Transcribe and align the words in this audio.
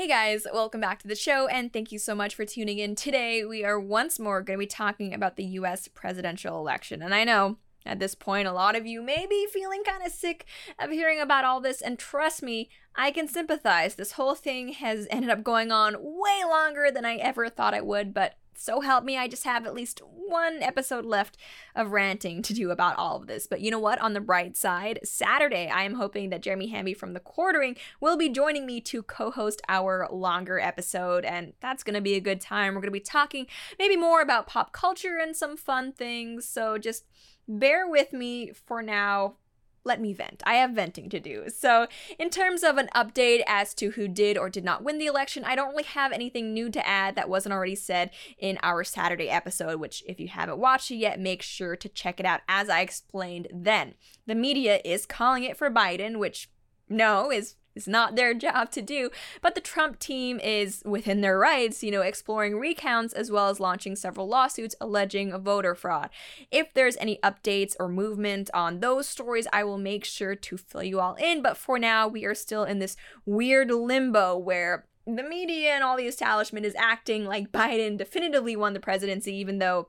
Hey 0.00 0.08
guys, 0.08 0.46
welcome 0.50 0.80
back 0.80 1.00
to 1.00 1.08
the 1.08 1.14
show, 1.14 1.46
and 1.48 1.70
thank 1.70 1.92
you 1.92 1.98
so 1.98 2.14
much 2.14 2.34
for 2.34 2.46
tuning 2.46 2.78
in. 2.78 2.96
Today, 2.96 3.44
we 3.44 3.66
are 3.66 3.78
once 3.78 4.18
more 4.18 4.40
going 4.40 4.58
to 4.58 4.62
be 4.62 4.66
talking 4.66 5.12
about 5.12 5.36
the 5.36 5.44
US 5.44 5.88
presidential 5.88 6.56
election. 6.56 7.02
And 7.02 7.14
I 7.14 7.24
know 7.24 7.58
at 7.84 7.98
this 7.98 8.14
point, 8.14 8.48
a 8.48 8.52
lot 8.52 8.76
of 8.76 8.86
you 8.86 9.02
may 9.02 9.26
be 9.28 9.46
feeling 9.52 9.84
kind 9.84 10.02
of 10.02 10.10
sick 10.10 10.46
of 10.78 10.90
hearing 10.90 11.20
about 11.20 11.44
all 11.44 11.60
this, 11.60 11.82
and 11.82 11.98
trust 11.98 12.42
me, 12.42 12.70
I 12.96 13.10
can 13.10 13.28
sympathize. 13.28 13.96
This 13.96 14.12
whole 14.12 14.34
thing 14.34 14.72
has 14.72 15.06
ended 15.10 15.28
up 15.28 15.44
going 15.44 15.70
on 15.70 15.96
way 15.98 16.44
longer 16.48 16.90
than 16.90 17.04
I 17.04 17.16
ever 17.16 17.50
thought 17.50 17.74
it 17.74 17.84
would, 17.84 18.14
but 18.14 18.36
so 18.60 18.82
help 18.82 19.04
me, 19.04 19.16
I 19.16 19.26
just 19.26 19.44
have 19.44 19.64
at 19.64 19.74
least 19.74 20.02
one 20.04 20.62
episode 20.62 21.06
left 21.06 21.38
of 21.74 21.92
ranting 21.92 22.42
to 22.42 22.52
do 22.52 22.70
about 22.70 22.94
all 22.96 23.16
of 23.16 23.26
this. 23.26 23.46
But 23.46 23.62
you 23.62 23.70
know 23.70 23.78
what? 23.78 23.98
On 24.00 24.12
the 24.12 24.20
bright 24.20 24.54
side, 24.54 25.00
Saturday, 25.02 25.68
I 25.68 25.84
am 25.84 25.94
hoping 25.94 26.28
that 26.28 26.42
Jeremy 26.42 26.70
Hambly 26.70 26.94
from 26.94 27.14
The 27.14 27.20
Quartering 27.20 27.76
will 28.02 28.18
be 28.18 28.28
joining 28.28 28.66
me 28.66 28.82
to 28.82 29.02
co 29.02 29.30
host 29.30 29.62
our 29.66 30.06
longer 30.12 30.60
episode, 30.60 31.24
and 31.24 31.54
that's 31.60 31.82
going 31.82 31.94
to 31.94 32.02
be 32.02 32.16
a 32.16 32.20
good 32.20 32.38
time. 32.38 32.74
We're 32.74 32.82
going 32.82 32.88
to 32.88 32.92
be 32.92 33.00
talking 33.00 33.46
maybe 33.78 33.96
more 33.96 34.20
about 34.20 34.46
pop 34.46 34.74
culture 34.74 35.16
and 35.16 35.34
some 35.34 35.56
fun 35.56 35.92
things. 35.92 36.46
So 36.46 36.76
just 36.76 37.06
bear 37.48 37.88
with 37.88 38.12
me 38.12 38.52
for 38.52 38.82
now 38.82 39.36
let 39.84 40.00
me 40.00 40.12
vent. 40.12 40.42
I 40.44 40.54
have 40.54 40.72
venting 40.72 41.08
to 41.10 41.20
do. 41.20 41.44
So, 41.48 41.86
in 42.18 42.30
terms 42.30 42.62
of 42.62 42.76
an 42.76 42.88
update 42.94 43.42
as 43.46 43.74
to 43.74 43.90
who 43.90 44.08
did 44.08 44.36
or 44.36 44.50
did 44.50 44.64
not 44.64 44.84
win 44.84 44.98
the 44.98 45.06
election, 45.06 45.44
I 45.44 45.54
don't 45.54 45.70
really 45.70 45.84
have 45.84 46.12
anything 46.12 46.52
new 46.52 46.70
to 46.70 46.86
add 46.86 47.16
that 47.16 47.28
wasn't 47.28 47.54
already 47.54 47.74
said 47.74 48.10
in 48.38 48.58
our 48.62 48.84
Saturday 48.84 49.28
episode, 49.28 49.80
which, 49.80 50.02
if 50.06 50.20
you 50.20 50.28
haven't 50.28 50.58
watched 50.58 50.90
it 50.90 50.96
yet, 50.96 51.20
make 51.20 51.42
sure 51.42 51.76
to 51.76 51.88
check 51.88 52.20
it 52.20 52.26
out 52.26 52.40
as 52.48 52.68
I 52.68 52.80
explained 52.80 53.48
then. 53.52 53.94
The 54.26 54.34
media 54.34 54.80
is 54.84 55.06
calling 55.06 55.44
it 55.44 55.56
for 55.56 55.70
Biden, 55.70 56.18
which 56.18 56.50
no 56.88 57.30
is 57.30 57.54
it's 57.80 57.88
not 57.88 58.14
their 58.14 58.34
job 58.34 58.70
to 58.72 58.82
do, 58.82 59.08
but 59.40 59.54
the 59.54 59.60
Trump 59.62 59.98
team 59.98 60.38
is 60.40 60.82
within 60.84 61.22
their 61.22 61.38
rights, 61.38 61.82
you 61.82 61.90
know, 61.90 62.02
exploring 62.02 62.58
recounts 62.58 63.14
as 63.14 63.30
well 63.30 63.48
as 63.48 63.58
launching 63.58 63.96
several 63.96 64.28
lawsuits 64.28 64.74
alleging 64.82 65.32
voter 65.40 65.74
fraud. 65.74 66.10
If 66.50 66.74
there's 66.74 66.98
any 66.98 67.18
updates 67.22 67.74
or 67.80 67.88
movement 67.88 68.50
on 68.52 68.80
those 68.80 69.08
stories, 69.08 69.46
I 69.50 69.64
will 69.64 69.78
make 69.78 70.04
sure 70.04 70.34
to 70.34 70.56
fill 70.58 70.82
you 70.82 71.00
all 71.00 71.14
in. 71.14 71.40
But 71.40 71.56
for 71.56 71.78
now, 71.78 72.06
we 72.06 72.26
are 72.26 72.34
still 72.34 72.64
in 72.64 72.80
this 72.80 72.96
weird 73.24 73.70
limbo 73.70 74.36
where 74.36 74.84
the 75.06 75.22
media 75.22 75.70
and 75.70 75.82
all 75.82 75.96
the 75.96 76.06
establishment 76.06 76.66
is 76.66 76.74
acting 76.76 77.24
like 77.24 77.50
Biden 77.50 77.96
definitively 77.96 78.56
won 78.56 78.74
the 78.74 78.80
presidency, 78.80 79.34
even 79.36 79.58
though 79.58 79.88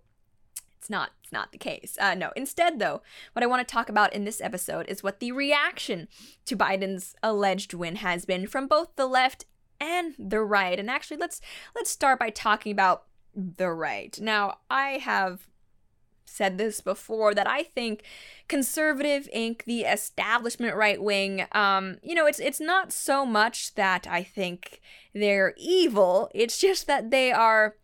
it's 0.78 0.89
not 0.89 1.12
not 1.31 1.51
the 1.51 1.57
case. 1.57 1.97
Uh, 1.99 2.15
no, 2.15 2.31
instead 2.35 2.79
though, 2.79 3.01
what 3.33 3.43
I 3.43 3.47
want 3.47 3.65
to 3.67 3.71
talk 3.71 3.89
about 3.89 4.13
in 4.13 4.25
this 4.25 4.41
episode 4.41 4.87
is 4.87 5.03
what 5.03 5.19
the 5.19 5.31
reaction 5.31 6.07
to 6.45 6.55
Biden's 6.55 7.15
alleged 7.23 7.73
win 7.73 7.97
has 7.97 8.25
been 8.25 8.47
from 8.47 8.67
both 8.67 8.95
the 8.95 9.07
left 9.07 9.45
and 9.79 10.13
the 10.17 10.41
right. 10.41 10.79
And 10.79 10.89
actually, 10.89 11.17
let's 11.17 11.41
let's 11.75 11.89
start 11.89 12.19
by 12.19 12.29
talking 12.29 12.71
about 12.71 13.03
the 13.35 13.69
right. 13.71 14.17
Now, 14.21 14.59
I 14.69 14.99
have 15.03 15.47
said 16.25 16.57
this 16.57 16.79
before 16.81 17.33
that 17.33 17.47
I 17.47 17.63
think 17.63 18.03
conservative 18.47 19.27
Inc., 19.35 19.66
the 19.66 19.81
establishment 19.81 20.75
right 20.75 21.01
wing, 21.01 21.45
um, 21.51 21.97
you 22.01 22.16
know, 22.16 22.25
it's 22.25 22.39
it's 22.39 22.61
not 22.61 22.93
so 22.93 23.25
much 23.25 23.75
that 23.75 24.07
I 24.09 24.23
think 24.23 24.79
they're 25.13 25.53
evil. 25.57 26.29
It's 26.33 26.57
just 26.57 26.88
that 26.88 27.11
they 27.11 27.31
are 27.31 27.75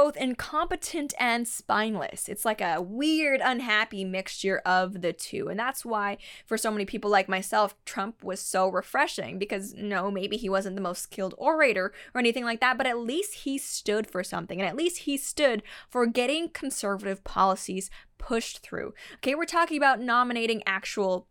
both 0.00 0.16
incompetent 0.16 1.12
and 1.18 1.46
spineless. 1.46 2.26
It's 2.26 2.46
like 2.46 2.62
a 2.62 2.80
weird, 2.80 3.42
unhappy 3.44 4.02
mixture 4.02 4.62
of 4.64 5.02
the 5.02 5.12
two. 5.12 5.48
And 5.48 5.60
that's 5.60 5.84
why, 5.84 6.16
for 6.46 6.56
so 6.56 6.70
many 6.70 6.86
people 6.86 7.10
like 7.10 7.28
myself, 7.28 7.74
Trump 7.84 8.24
was 8.24 8.40
so 8.40 8.66
refreshing 8.66 9.38
because, 9.38 9.74
no, 9.74 10.10
maybe 10.10 10.38
he 10.38 10.48
wasn't 10.48 10.76
the 10.76 10.80
most 10.80 11.02
skilled 11.02 11.34
orator 11.36 11.92
or 12.14 12.18
anything 12.18 12.44
like 12.44 12.60
that, 12.60 12.78
but 12.78 12.86
at 12.86 12.96
least 12.96 13.34
he 13.44 13.58
stood 13.58 14.06
for 14.06 14.24
something. 14.24 14.58
And 14.58 14.66
at 14.66 14.74
least 14.74 15.00
he 15.00 15.18
stood 15.18 15.62
for 15.90 16.06
getting 16.06 16.48
conservative 16.48 17.22
policies 17.22 17.90
pushed 18.16 18.60
through. 18.60 18.94
Okay, 19.16 19.34
we're 19.34 19.44
talking 19.44 19.76
about 19.76 20.00
nominating 20.00 20.62
actual 20.64 21.26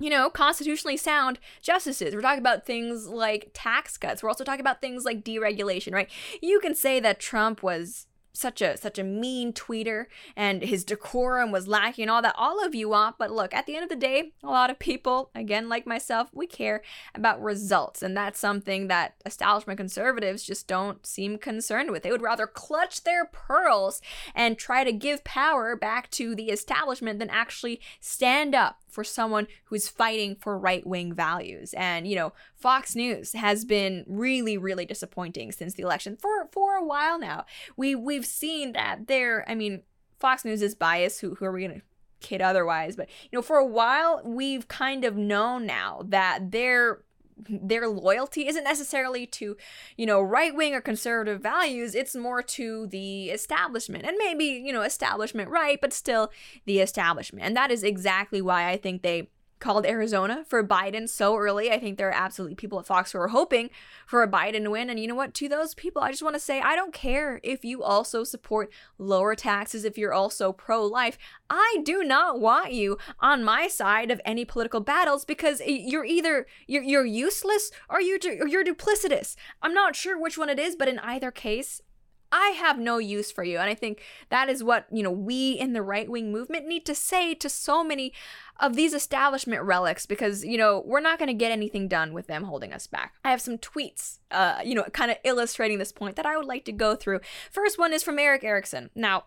you 0.00 0.10
know, 0.10 0.30
constitutionally 0.30 0.96
sound 0.96 1.38
justices. 1.60 2.14
We're 2.14 2.20
talking 2.20 2.38
about 2.38 2.64
things 2.64 3.08
like 3.08 3.50
tax 3.52 3.96
cuts. 3.96 4.22
We're 4.22 4.28
also 4.28 4.44
talking 4.44 4.60
about 4.60 4.80
things 4.80 5.04
like 5.04 5.24
deregulation, 5.24 5.92
right? 5.92 6.10
You 6.40 6.60
can 6.60 6.74
say 6.74 7.00
that 7.00 7.18
Trump 7.18 7.62
was 7.62 8.06
such 8.38 8.62
a 8.62 8.76
such 8.76 8.98
a 8.98 9.04
mean 9.04 9.52
tweeter 9.52 10.06
and 10.36 10.62
his 10.62 10.84
decorum 10.84 11.50
was 11.50 11.66
lacking 11.66 12.02
and 12.02 12.10
all 12.10 12.22
that 12.22 12.34
all 12.38 12.64
of 12.64 12.74
you 12.74 12.88
want 12.88 13.16
but 13.18 13.32
look 13.32 13.52
at 13.52 13.66
the 13.66 13.74
end 13.74 13.82
of 13.82 13.88
the 13.88 13.96
day 13.96 14.32
a 14.44 14.46
lot 14.46 14.70
of 14.70 14.78
people 14.78 15.30
again 15.34 15.68
like 15.68 15.86
myself 15.86 16.28
we 16.32 16.46
care 16.46 16.80
about 17.16 17.42
results 17.42 18.00
and 18.00 18.16
that's 18.16 18.38
something 18.38 18.86
that 18.86 19.14
establishment 19.26 19.76
conservatives 19.76 20.44
just 20.44 20.68
don't 20.68 21.04
seem 21.04 21.36
concerned 21.36 21.90
with 21.90 22.04
they 22.04 22.12
would 22.12 22.22
rather 22.22 22.46
clutch 22.46 23.02
their 23.02 23.24
pearls 23.24 24.00
and 24.36 24.56
try 24.56 24.84
to 24.84 24.92
give 24.92 25.24
power 25.24 25.74
back 25.74 26.08
to 26.10 26.36
the 26.36 26.50
establishment 26.50 27.18
than 27.18 27.30
actually 27.30 27.80
stand 28.00 28.54
up 28.54 28.78
for 28.88 29.04
someone 29.04 29.46
who's 29.64 29.88
fighting 29.88 30.36
for 30.36 30.58
right 30.58 30.86
wing 30.86 31.12
values. 31.12 31.74
And, 31.74 32.06
you 32.06 32.16
know, 32.16 32.32
Fox 32.54 32.94
News 32.94 33.32
has 33.32 33.64
been 33.64 34.04
really, 34.06 34.56
really 34.56 34.86
disappointing 34.86 35.52
since 35.52 35.74
the 35.74 35.82
election 35.82 36.16
for, 36.16 36.48
for 36.52 36.74
a 36.74 36.84
while 36.84 37.18
now. 37.18 37.44
We, 37.76 37.94
we've 37.94 38.26
seen 38.26 38.72
that 38.72 39.06
there, 39.06 39.44
I 39.48 39.54
mean, 39.54 39.82
Fox 40.18 40.44
News 40.44 40.62
is 40.62 40.74
biased. 40.74 41.20
Who, 41.20 41.36
who 41.36 41.44
are 41.44 41.52
we 41.52 41.66
to 41.68 41.82
kid 42.20 42.40
otherwise? 42.40 42.96
But, 42.96 43.08
you 43.30 43.36
know, 43.36 43.42
for 43.42 43.56
a 43.56 43.66
while, 43.66 44.20
we've 44.24 44.66
kind 44.66 45.04
of 45.04 45.16
known 45.16 45.66
now 45.66 46.02
that 46.08 46.50
they're 46.50 47.02
their 47.48 47.88
loyalty 47.88 48.48
isn't 48.48 48.64
necessarily 48.64 49.26
to, 49.26 49.56
you 49.96 50.06
know, 50.06 50.20
right 50.20 50.54
wing 50.54 50.74
or 50.74 50.80
conservative 50.80 51.40
values. 51.40 51.94
It's 51.94 52.14
more 52.14 52.42
to 52.42 52.86
the 52.86 53.30
establishment 53.30 54.04
and 54.04 54.16
maybe, 54.18 54.44
you 54.44 54.72
know, 54.72 54.82
establishment 54.82 55.50
right, 55.50 55.80
but 55.80 55.92
still 55.92 56.30
the 56.64 56.80
establishment. 56.80 57.44
And 57.44 57.56
that 57.56 57.70
is 57.70 57.82
exactly 57.82 58.42
why 58.42 58.68
I 58.68 58.76
think 58.76 59.02
they 59.02 59.28
called 59.58 59.86
Arizona 59.86 60.44
for 60.46 60.62
Biden 60.62 61.08
so 61.08 61.36
early. 61.36 61.70
I 61.70 61.78
think 61.78 61.98
there 61.98 62.08
are 62.08 62.12
absolutely 62.12 62.54
people 62.54 62.78
at 62.78 62.86
Fox 62.86 63.12
who 63.12 63.18
are 63.18 63.28
hoping 63.28 63.70
for 64.06 64.22
a 64.22 64.28
Biden 64.28 64.70
win. 64.70 64.90
And 64.90 64.98
you 64.98 65.06
know 65.06 65.14
what? 65.14 65.34
To 65.34 65.48
those 65.48 65.74
people, 65.74 66.02
I 66.02 66.10
just 66.10 66.22
want 66.22 66.34
to 66.34 66.40
say 66.40 66.60
I 66.60 66.76
don't 66.76 66.92
care 66.92 67.40
if 67.42 67.64
you 67.64 67.82
also 67.82 68.24
support 68.24 68.72
lower 68.98 69.34
taxes, 69.34 69.84
if 69.84 69.98
you're 69.98 70.12
also 70.12 70.52
pro 70.52 70.84
life. 70.84 71.18
I 71.50 71.78
do 71.84 72.04
not 72.04 72.40
want 72.40 72.72
you 72.72 72.98
on 73.20 73.44
my 73.44 73.68
side 73.68 74.10
of 74.10 74.20
any 74.24 74.44
political 74.44 74.80
battles 74.80 75.24
because 75.24 75.62
you're 75.66 76.04
either 76.04 76.46
you're, 76.66 76.82
you're 76.82 77.06
useless 77.06 77.70
or 77.88 78.00
you're, 78.00 78.18
or 78.40 78.46
you're 78.46 78.64
duplicitous. 78.64 79.36
I'm 79.62 79.74
not 79.74 79.96
sure 79.96 80.20
which 80.20 80.38
one 80.38 80.48
it 80.48 80.58
is, 80.58 80.76
but 80.76 80.88
in 80.88 80.98
either 80.98 81.30
case, 81.30 81.82
I 82.30 82.48
have 82.50 82.78
no 82.78 82.98
use 82.98 83.30
for 83.30 83.42
you. 83.42 83.58
And 83.58 83.68
I 83.68 83.74
think 83.74 84.02
that 84.28 84.48
is 84.48 84.62
what, 84.62 84.86
you 84.92 85.02
know, 85.02 85.10
we 85.10 85.52
in 85.52 85.72
the 85.72 85.82
right 85.82 86.08
wing 86.08 86.30
movement 86.30 86.66
need 86.66 86.84
to 86.86 86.94
say 86.94 87.34
to 87.34 87.48
so 87.48 87.82
many 87.82 88.12
of 88.60 88.76
these 88.76 88.92
establishment 88.92 89.62
relics 89.62 90.04
because, 90.04 90.44
you 90.44 90.58
know, 90.58 90.82
we're 90.84 91.00
not 91.00 91.18
going 91.18 91.28
to 91.28 91.34
get 91.34 91.52
anything 91.52 91.88
done 91.88 92.12
with 92.12 92.26
them 92.26 92.44
holding 92.44 92.72
us 92.72 92.86
back. 92.86 93.14
I 93.24 93.30
have 93.30 93.40
some 93.40 93.58
tweets, 93.58 94.18
uh, 94.30 94.60
you 94.64 94.74
know, 94.74 94.84
kind 94.92 95.10
of 95.10 95.16
illustrating 95.24 95.78
this 95.78 95.92
point 95.92 96.16
that 96.16 96.26
I 96.26 96.36
would 96.36 96.46
like 96.46 96.64
to 96.66 96.72
go 96.72 96.94
through. 96.94 97.20
First 97.50 97.78
one 97.78 97.92
is 97.92 98.02
from 98.02 98.18
Erick 98.18 98.44
Erickson. 98.44 98.90
Now, 98.94 99.24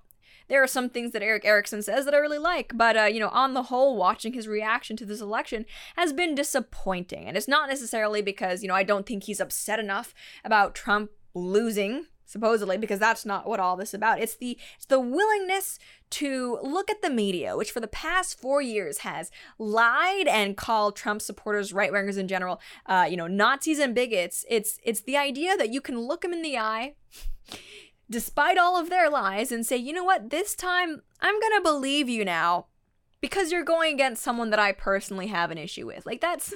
there 0.47 0.62
are 0.62 0.68
some 0.68 0.89
things 0.89 1.13
that 1.13 1.23
Erick 1.23 1.45
Erickson 1.45 1.81
says 1.81 2.03
that 2.03 2.13
I 2.13 2.18
really 2.18 2.38
like, 2.38 2.73
but 2.75 2.97
uh, 2.97 3.03
you 3.03 3.22
know, 3.22 3.29
on 3.29 3.53
the 3.53 3.63
whole, 3.63 3.95
watching 3.95 4.33
his 4.33 4.50
reaction 4.50 4.97
to 4.97 5.06
this 5.06 5.22
election 5.22 5.66
has 5.95 6.12
been 6.12 6.35
disappointing, 6.35 7.25
and 7.25 7.38
it's 7.38 7.47
not 7.47 7.69
necessarily 7.69 8.22
because 8.22 8.62
you 8.62 8.68
know 8.68 8.75
I 8.75 8.83
don't 8.83 9.06
think 9.06 9.23
he's 9.23 9.39
upset 9.39 9.79
enough 9.79 10.13
about 10.44 10.75
Trump 10.75 11.12
losing 11.33 12.07
supposedly 12.31 12.78
because 12.78 13.00
that's 13.00 13.25
not 13.25 13.47
what 13.47 13.59
all 13.59 13.75
this 13.75 13.90
is 13.90 13.94
about. 13.96 14.19
It's 14.19 14.36
the 14.36 14.58
it's 14.78 14.86
the 14.86 15.00
willingness 15.00 15.78
to 16.12 16.59
look 16.62 16.90
at 16.90 17.02
the 17.02 17.09
media 17.09 17.56
which 17.58 17.72
for 17.72 17.80
the 17.80 17.88
past 17.88 18.40
four 18.40 18.62
years 18.62 19.00
has 19.00 19.31
lied 19.57 20.28
and 20.28 20.57
called 20.57 20.95
trump 20.95 21.22
supporters 21.22 21.72
right-wingers 21.72 22.18
in 22.18 22.28
general 22.28 22.60
uh, 22.86 23.07
you 23.10 23.18
know 23.18 23.28
nazis 23.28 23.80
and 23.80 23.94
bigots. 23.94 24.45
It's 24.50 24.80
it's 24.83 25.01
the 25.01 25.18
idea 25.18 25.57
that 25.57 25.69
you 25.69 25.81
can 25.81 26.00
look 26.00 26.22
them 26.22 26.33
in 26.33 26.42
the 26.42 26.57
eye 26.57 26.95
despite 28.10 28.57
all 28.57 28.77
of 28.77 28.89
their 28.89 29.10
lies 29.10 29.51
and 29.51 29.66
say 29.66 29.77
you 29.77 29.94
know 29.94 30.04
what? 30.04 30.30
This 30.30 30.56
time 30.56 31.01
i'm 31.22 31.39
gonna 31.39 31.62
believe 31.62 32.07
you 32.10 32.24
now 32.24 32.68
because 33.19 33.51
you're 33.51 33.63
going 33.63 33.94
against 33.94 34.24
someone 34.24 34.50
that 34.50 34.60
i 34.60 34.72
personally 34.72 35.27
have 35.27 35.51
an 35.51 35.57
issue 35.57 35.86
with. 35.86 36.06
Like 36.06 36.22
that's 36.22 36.54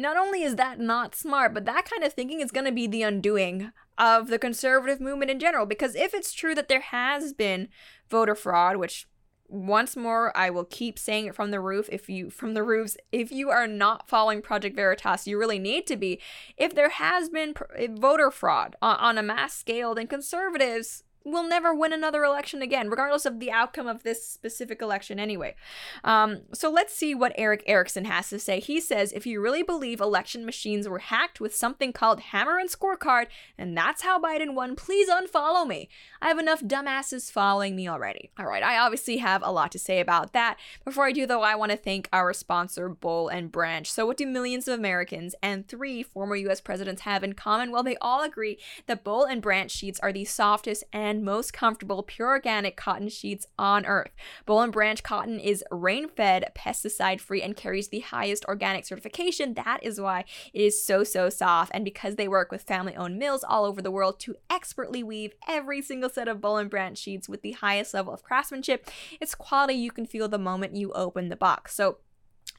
not 0.00 0.16
only 0.16 0.42
is 0.42 0.56
that 0.56 0.80
not 0.80 1.14
smart, 1.14 1.52
but 1.52 1.66
that 1.66 1.88
kind 1.88 2.02
of 2.02 2.14
thinking 2.14 2.40
is 2.40 2.50
going 2.50 2.64
to 2.64 2.72
be 2.72 2.86
the 2.86 3.02
undoing 3.02 3.70
of 3.98 4.28
the 4.28 4.38
conservative 4.38 4.98
movement 4.98 5.30
in 5.30 5.38
general. 5.38 5.66
Because 5.66 5.94
if 5.94 6.14
it's 6.14 6.32
true 6.32 6.54
that 6.54 6.68
there 6.68 6.80
has 6.80 7.34
been 7.34 7.68
voter 8.08 8.34
fraud, 8.34 8.78
which 8.78 9.06
once 9.52 9.96
more 9.96 10.36
i 10.36 10.48
will 10.48 10.64
keep 10.64 10.96
saying 10.96 11.26
it 11.26 11.34
from 11.34 11.50
the 11.50 11.58
roof 11.58 11.88
if 11.90 12.08
you 12.08 12.30
from 12.30 12.54
the 12.54 12.62
roofs 12.62 12.96
if 13.10 13.32
you 13.32 13.50
are 13.50 13.66
not 13.66 14.08
following 14.08 14.40
project 14.40 14.76
veritas 14.76 15.26
you 15.26 15.36
really 15.36 15.58
need 15.58 15.88
to 15.88 15.96
be 15.96 16.20
if 16.56 16.72
there 16.72 16.88
has 16.88 17.28
been 17.28 17.52
voter 17.98 18.30
fraud 18.30 18.76
on, 18.80 18.96
on 18.98 19.18
a 19.18 19.22
mass 19.24 19.52
scale 19.52 19.92
then 19.92 20.06
conservatives 20.06 21.02
will 21.24 21.46
never 21.46 21.74
win 21.74 21.92
another 21.92 22.24
election 22.24 22.62
again, 22.62 22.88
regardless 22.88 23.26
of 23.26 23.40
the 23.40 23.50
outcome 23.50 23.86
of 23.86 24.02
this 24.02 24.26
specific 24.26 24.80
election 24.80 25.20
anyway. 25.20 25.54
Um, 26.02 26.42
so 26.54 26.70
let's 26.70 26.94
see 26.94 27.14
what 27.14 27.34
Erick 27.36 27.62
Erickson 27.66 28.06
has 28.06 28.30
to 28.30 28.38
say. 28.38 28.60
He 28.60 28.80
says 28.80 29.12
if 29.12 29.26
you 29.26 29.40
really 29.40 29.62
believe 29.62 30.00
election 30.00 30.46
machines 30.46 30.88
were 30.88 30.98
hacked 30.98 31.40
with 31.40 31.54
something 31.54 31.92
called 31.92 32.20
hammer 32.20 32.58
and 32.58 32.70
scorecard, 32.70 33.26
and 33.58 33.76
that's 33.76 34.02
how 34.02 34.18
Biden 34.18 34.54
won, 34.54 34.76
please 34.76 35.10
unfollow 35.10 35.66
me. 35.66 35.88
I 36.22 36.28
have 36.28 36.38
enough 36.38 36.62
dumbasses 36.62 37.30
following 37.30 37.76
me 37.76 37.88
already. 37.88 38.30
All 38.38 38.46
right, 38.46 38.62
I 38.62 38.78
obviously 38.78 39.18
have 39.18 39.42
a 39.44 39.52
lot 39.52 39.72
to 39.72 39.78
say 39.78 40.00
about 40.00 40.32
that. 40.32 40.56
Before 40.84 41.04
I 41.04 41.12
do, 41.12 41.26
though, 41.26 41.42
I 41.42 41.54
want 41.54 41.70
to 41.70 41.76
thank 41.76 42.08
our 42.12 42.32
sponsor, 42.32 42.88
Boll 42.88 43.28
and 43.28 43.52
Branch. 43.52 43.90
So, 43.90 44.06
what 44.06 44.16
do 44.16 44.26
millions 44.26 44.68
of 44.68 44.78
Americans 44.78 45.34
and 45.42 45.68
three 45.68 46.02
former 46.02 46.36
US 46.36 46.60
presidents 46.60 47.02
have 47.02 47.22
in 47.22 47.34
common? 47.34 47.70
Well, 47.70 47.82
they 47.82 47.96
all 48.00 48.22
agree 48.22 48.58
that 48.86 49.04
Boll 49.04 49.24
and 49.24 49.42
Branch 49.42 49.70
sheets 49.70 50.00
are 50.00 50.12
the 50.12 50.24
softest 50.24 50.84
and 50.92 51.09
most 51.18 51.52
comfortable 51.52 52.02
pure 52.02 52.28
organic 52.28 52.76
cotton 52.76 53.08
sheets 53.08 53.46
on 53.58 53.84
earth. 53.86 54.10
Boll 54.46 54.62
and 54.62 54.72
Branch 54.72 55.02
cotton 55.02 55.40
is 55.40 55.64
rain 55.70 56.08
fed, 56.08 56.50
pesticide 56.56 57.20
free, 57.20 57.42
and 57.42 57.56
carries 57.56 57.88
the 57.88 58.00
highest 58.00 58.44
organic 58.46 58.84
certification. 58.84 59.54
That 59.54 59.82
is 59.82 60.00
why 60.00 60.24
it 60.52 60.62
is 60.62 60.84
so, 60.84 61.04
so 61.04 61.28
soft. 61.28 61.72
And 61.74 61.84
because 61.84 62.16
they 62.16 62.28
work 62.28 62.50
with 62.50 62.62
family 62.62 62.96
owned 62.96 63.18
mills 63.18 63.44
all 63.44 63.64
over 63.64 63.82
the 63.82 63.90
world 63.90 64.20
to 64.20 64.36
expertly 64.48 65.02
weave 65.02 65.32
every 65.48 65.82
single 65.82 66.10
set 66.10 66.28
of 66.28 66.40
Boll 66.40 66.58
and 66.58 66.70
Branch 66.70 66.96
sheets 66.96 67.28
with 67.28 67.42
the 67.42 67.52
highest 67.52 67.94
level 67.94 68.14
of 68.14 68.22
craftsmanship. 68.22 68.88
It's 69.20 69.34
quality 69.34 69.74
you 69.74 69.90
can 69.90 70.06
feel 70.06 70.28
the 70.28 70.38
moment 70.38 70.76
you 70.76 70.92
open 70.92 71.28
the 71.28 71.36
box. 71.36 71.74
So 71.74 71.98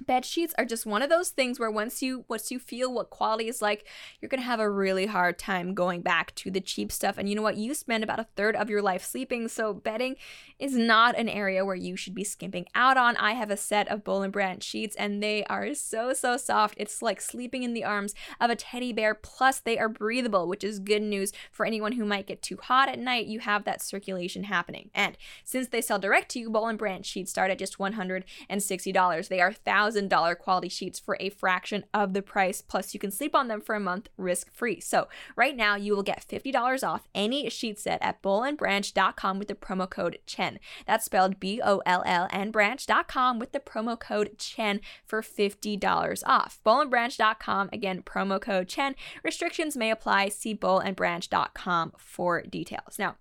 bed 0.06 0.26
sheets 0.26 0.54
are 0.58 0.66
just 0.66 0.86
one 0.86 1.02
of 1.02 1.10
those 1.10 1.30
things 1.30 1.60
where 1.60 1.72
once 1.72 2.02
you 2.02 2.26
once 2.28 2.52
you 2.52 2.60
feel 2.60 2.94
what 2.94 3.10
quality 3.10 3.48
is 3.48 3.62
like 3.62 3.88
you're 4.20 4.30
going 4.30 4.42
to 4.42 4.46
have 4.46 4.60
a 4.60 4.70
really 4.70 5.06
hard 5.06 5.38
time 5.38 5.74
going 5.74 6.02
back 6.02 6.34
to 6.36 6.52
the 6.52 6.62
cheap 6.62 6.92
stuff. 6.92 7.18
And 7.18 7.30
you 7.30 7.36
know 7.36 7.42
what? 7.42 7.58
You 7.58 7.74
spend 7.74 8.04
about 8.04 8.20
a 8.20 8.28
third 8.36 8.56
of 8.56 8.70
your 8.70 8.82
life 8.82 9.04
sleeping 9.04 9.48
so 9.48 9.74
bedding 9.74 10.16
is 10.62 10.76
not 10.76 11.18
an 11.18 11.28
area 11.28 11.66
where 11.66 11.76
you 11.76 11.96
should 11.96 12.16
be 12.16 12.24
skimping 12.24 12.66
out 12.76 12.98
on 12.98 13.18
i 13.18 13.34
have 13.34 13.52
a 13.52 13.58
set 13.58 13.88
of 13.90 14.04
Boll 14.04 14.22
and 14.22 14.32
Branch 14.32 14.64
sheets 14.64 14.96
and 14.96 15.22
they 15.22 15.44
are 15.46 15.74
so 15.74 16.14
so 16.14 16.38
soft 16.38 16.76
it's 16.78 17.02
like 17.02 17.20
sleeping 17.20 17.64
in 17.64 17.74
the 17.74 17.84
arms 17.84 18.14
of 18.40 18.50
a 18.50 18.56
teddy 18.56 18.94
bear 18.94 19.14
plus 19.14 19.60
they 19.60 19.78
are 19.78 19.90
breathable 19.90 20.48
which 20.48 20.64
is 20.64 20.80
good 20.80 21.02
news 21.02 21.34
for 21.52 21.66
anyone 21.66 21.94
who 21.94 22.06
might 22.06 22.28
get 22.28 22.42
too 22.42 22.58
hot 22.64 22.88
at 22.88 23.00
night 23.00 23.26
you 23.26 23.40
have 23.40 23.64
that 23.64 23.82
circulation 23.82 24.46
happening 24.46 24.90
and 24.94 25.18
since 25.44 25.68
they 25.68 25.82
sell 25.82 26.00
direct 26.00 26.30
to 26.30 26.40
you 26.40 26.50
Boll 26.50 26.68
and 26.68 26.78
Branch 26.80 27.06
sheets 27.06 27.32
start 27.32 27.52
at 27.52 27.60
just 27.60 27.78
$160 27.78 29.28
they 29.28 29.42
are 29.42 29.52
$1,000 29.52 30.38
quality 30.38 30.70
sheets 30.70 31.00
for 31.00 31.18
a 31.20 31.30
fraction 31.30 31.86
of 31.94 32.14
the 32.14 32.22
price. 32.22 32.62
Plus, 32.62 32.94
you 32.94 33.00
can 33.00 33.12
sleep 33.12 33.36
on 33.36 33.48
them 33.48 33.62
for 33.62 33.76
a 33.76 33.80
month 33.80 34.10
risk 34.18 34.52
free. 34.52 34.80
So, 34.80 35.08
right 35.36 35.56
now, 35.56 35.76
you 35.76 35.96
will 35.96 36.04
get 36.04 36.26
$50 36.28 36.88
off 36.88 37.08
any 37.14 37.50
sheet 37.50 37.80
set 37.80 38.02
at 38.02 38.22
bollandbranch.com 38.22 39.40
with 39.40 39.48
the 39.48 39.56
promo 39.56 39.90
code 39.90 40.20
CHEN. 40.26 40.51
That's 40.86 41.06
spelled 41.06 41.40
B 41.40 41.62
O 41.64 41.82
L 41.86 42.04
L 42.06 42.28
and 42.32 42.52
branch.com 42.52 43.40
with 43.40 43.52
the 43.52 43.60
promo 43.60 44.00
code 44.00 44.38
CHEN 44.38 44.82
for 45.06 45.22
$50 45.22 46.24
off. 46.26 46.60
Bollandbranch.com, 46.66 47.70
again, 47.72 48.04
promo 48.04 48.42
code 48.42 48.68
CHEN. 48.68 48.96
Restrictions 49.24 49.78
may 49.78 49.92
apply. 49.92 50.30
See 50.30 50.56
bollandbranch.com 50.56 51.94
for 51.98 52.42
details. 52.44 52.98
Now, 53.00 53.16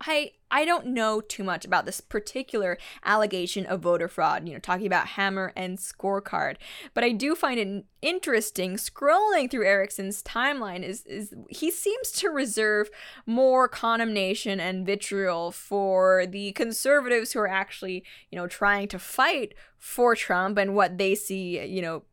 I 0.00 0.32
I 0.50 0.64
don't 0.64 0.86
know 0.86 1.20
too 1.20 1.42
much 1.42 1.64
about 1.64 1.84
this 1.84 2.00
particular 2.00 2.78
allegation 3.04 3.66
of 3.66 3.80
voter 3.80 4.06
fraud, 4.06 4.46
you 4.46 4.54
know, 4.54 4.60
talking 4.60 4.86
about 4.86 5.08
hammer 5.08 5.52
and 5.56 5.78
scorecard, 5.78 6.56
but 6.94 7.02
I 7.02 7.10
do 7.10 7.34
find 7.34 7.58
it 7.58 7.84
interesting 8.02 8.74
scrolling 8.76 9.50
through 9.50 9.66
Erickson's 9.66 10.22
timeline 10.22 10.82
is 10.82 11.04
is 11.06 11.34
he 11.48 11.70
seems 11.70 12.12
to 12.12 12.28
reserve 12.28 12.90
more 13.26 13.68
condemnation 13.68 14.60
and 14.60 14.86
vitriol 14.86 15.50
for 15.50 16.26
the 16.26 16.52
conservatives 16.52 17.32
who 17.32 17.40
are 17.40 17.48
actually, 17.48 18.04
you 18.30 18.36
know, 18.36 18.46
trying 18.46 18.88
to 18.88 18.98
fight 18.98 19.54
for 19.78 20.14
Trump 20.14 20.58
and 20.58 20.74
what 20.74 20.98
they 20.98 21.14
see, 21.14 21.64
you 21.64 21.82
know, 21.82 22.04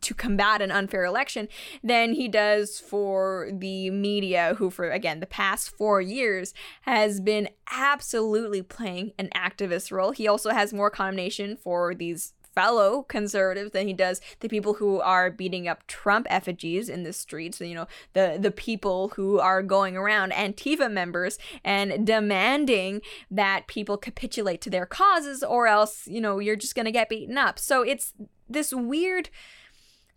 to 0.00 0.14
combat 0.14 0.62
an 0.62 0.70
unfair 0.70 1.04
election 1.04 1.48
than 1.82 2.12
he 2.12 2.28
does 2.28 2.78
for 2.78 3.50
the 3.52 3.90
media 3.90 4.54
who 4.58 4.70
for 4.70 4.90
again 4.90 5.20
the 5.20 5.26
past 5.26 5.70
4 5.70 6.00
years 6.00 6.54
has 6.82 7.20
been 7.20 7.48
absolutely 7.72 8.62
playing 8.62 9.12
an 9.18 9.30
activist 9.34 9.90
role. 9.90 10.12
He 10.12 10.28
also 10.28 10.50
has 10.50 10.72
more 10.72 10.90
condemnation 10.90 11.56
for 11.56 11.94
these 11.94 12.34
fellow 12.54 13.02
conservatives 13.02 13.72
than 13.72 13.84
he 13.88 13.92
does 13.92 14.20
the 14.38 14.48
people 14.48 14.74
who 14.74 15.00
are 15.00 15.28
beating 15.28 15.66
up 15.66 15.84
Trump 15.88 16.24
effigies 16.30 16.88
in 16.88 17.02
the 17.02 17.12
streets. 17.12 17.60
You 17.60 17.74
know, 17.74 17.86
the 18.12 18.38
the 18.40 18.52
people 18.52 19.08
who 19.16 19.40
are 19.40 19.60
going 19.60 19.96
around 19.96 20.30
Antifa 20.30 20.88
members 20.88 21.36
and 21.64 22.06
demanding 22.06 23.00
that 23.28 23.66
people 23.66 23.96
capitulate 23.96 24.60
to 24.60 24.70
their 24.70 24.86
causes, 24.86 25.42
or 25.42 25.66
else 25.66 26.06
you 26.06 26.20
know 26.20 26.38
you're 26.38 26.54
just 26.54 26.76
gonna 26.76 26.92
get 26.92 27.08
beaten 27.08 27.36
up. 27.36 27.58
So 27.58 27.82
it's 27.82 28.12
this 28.48 28.72
weird 28.72 29.30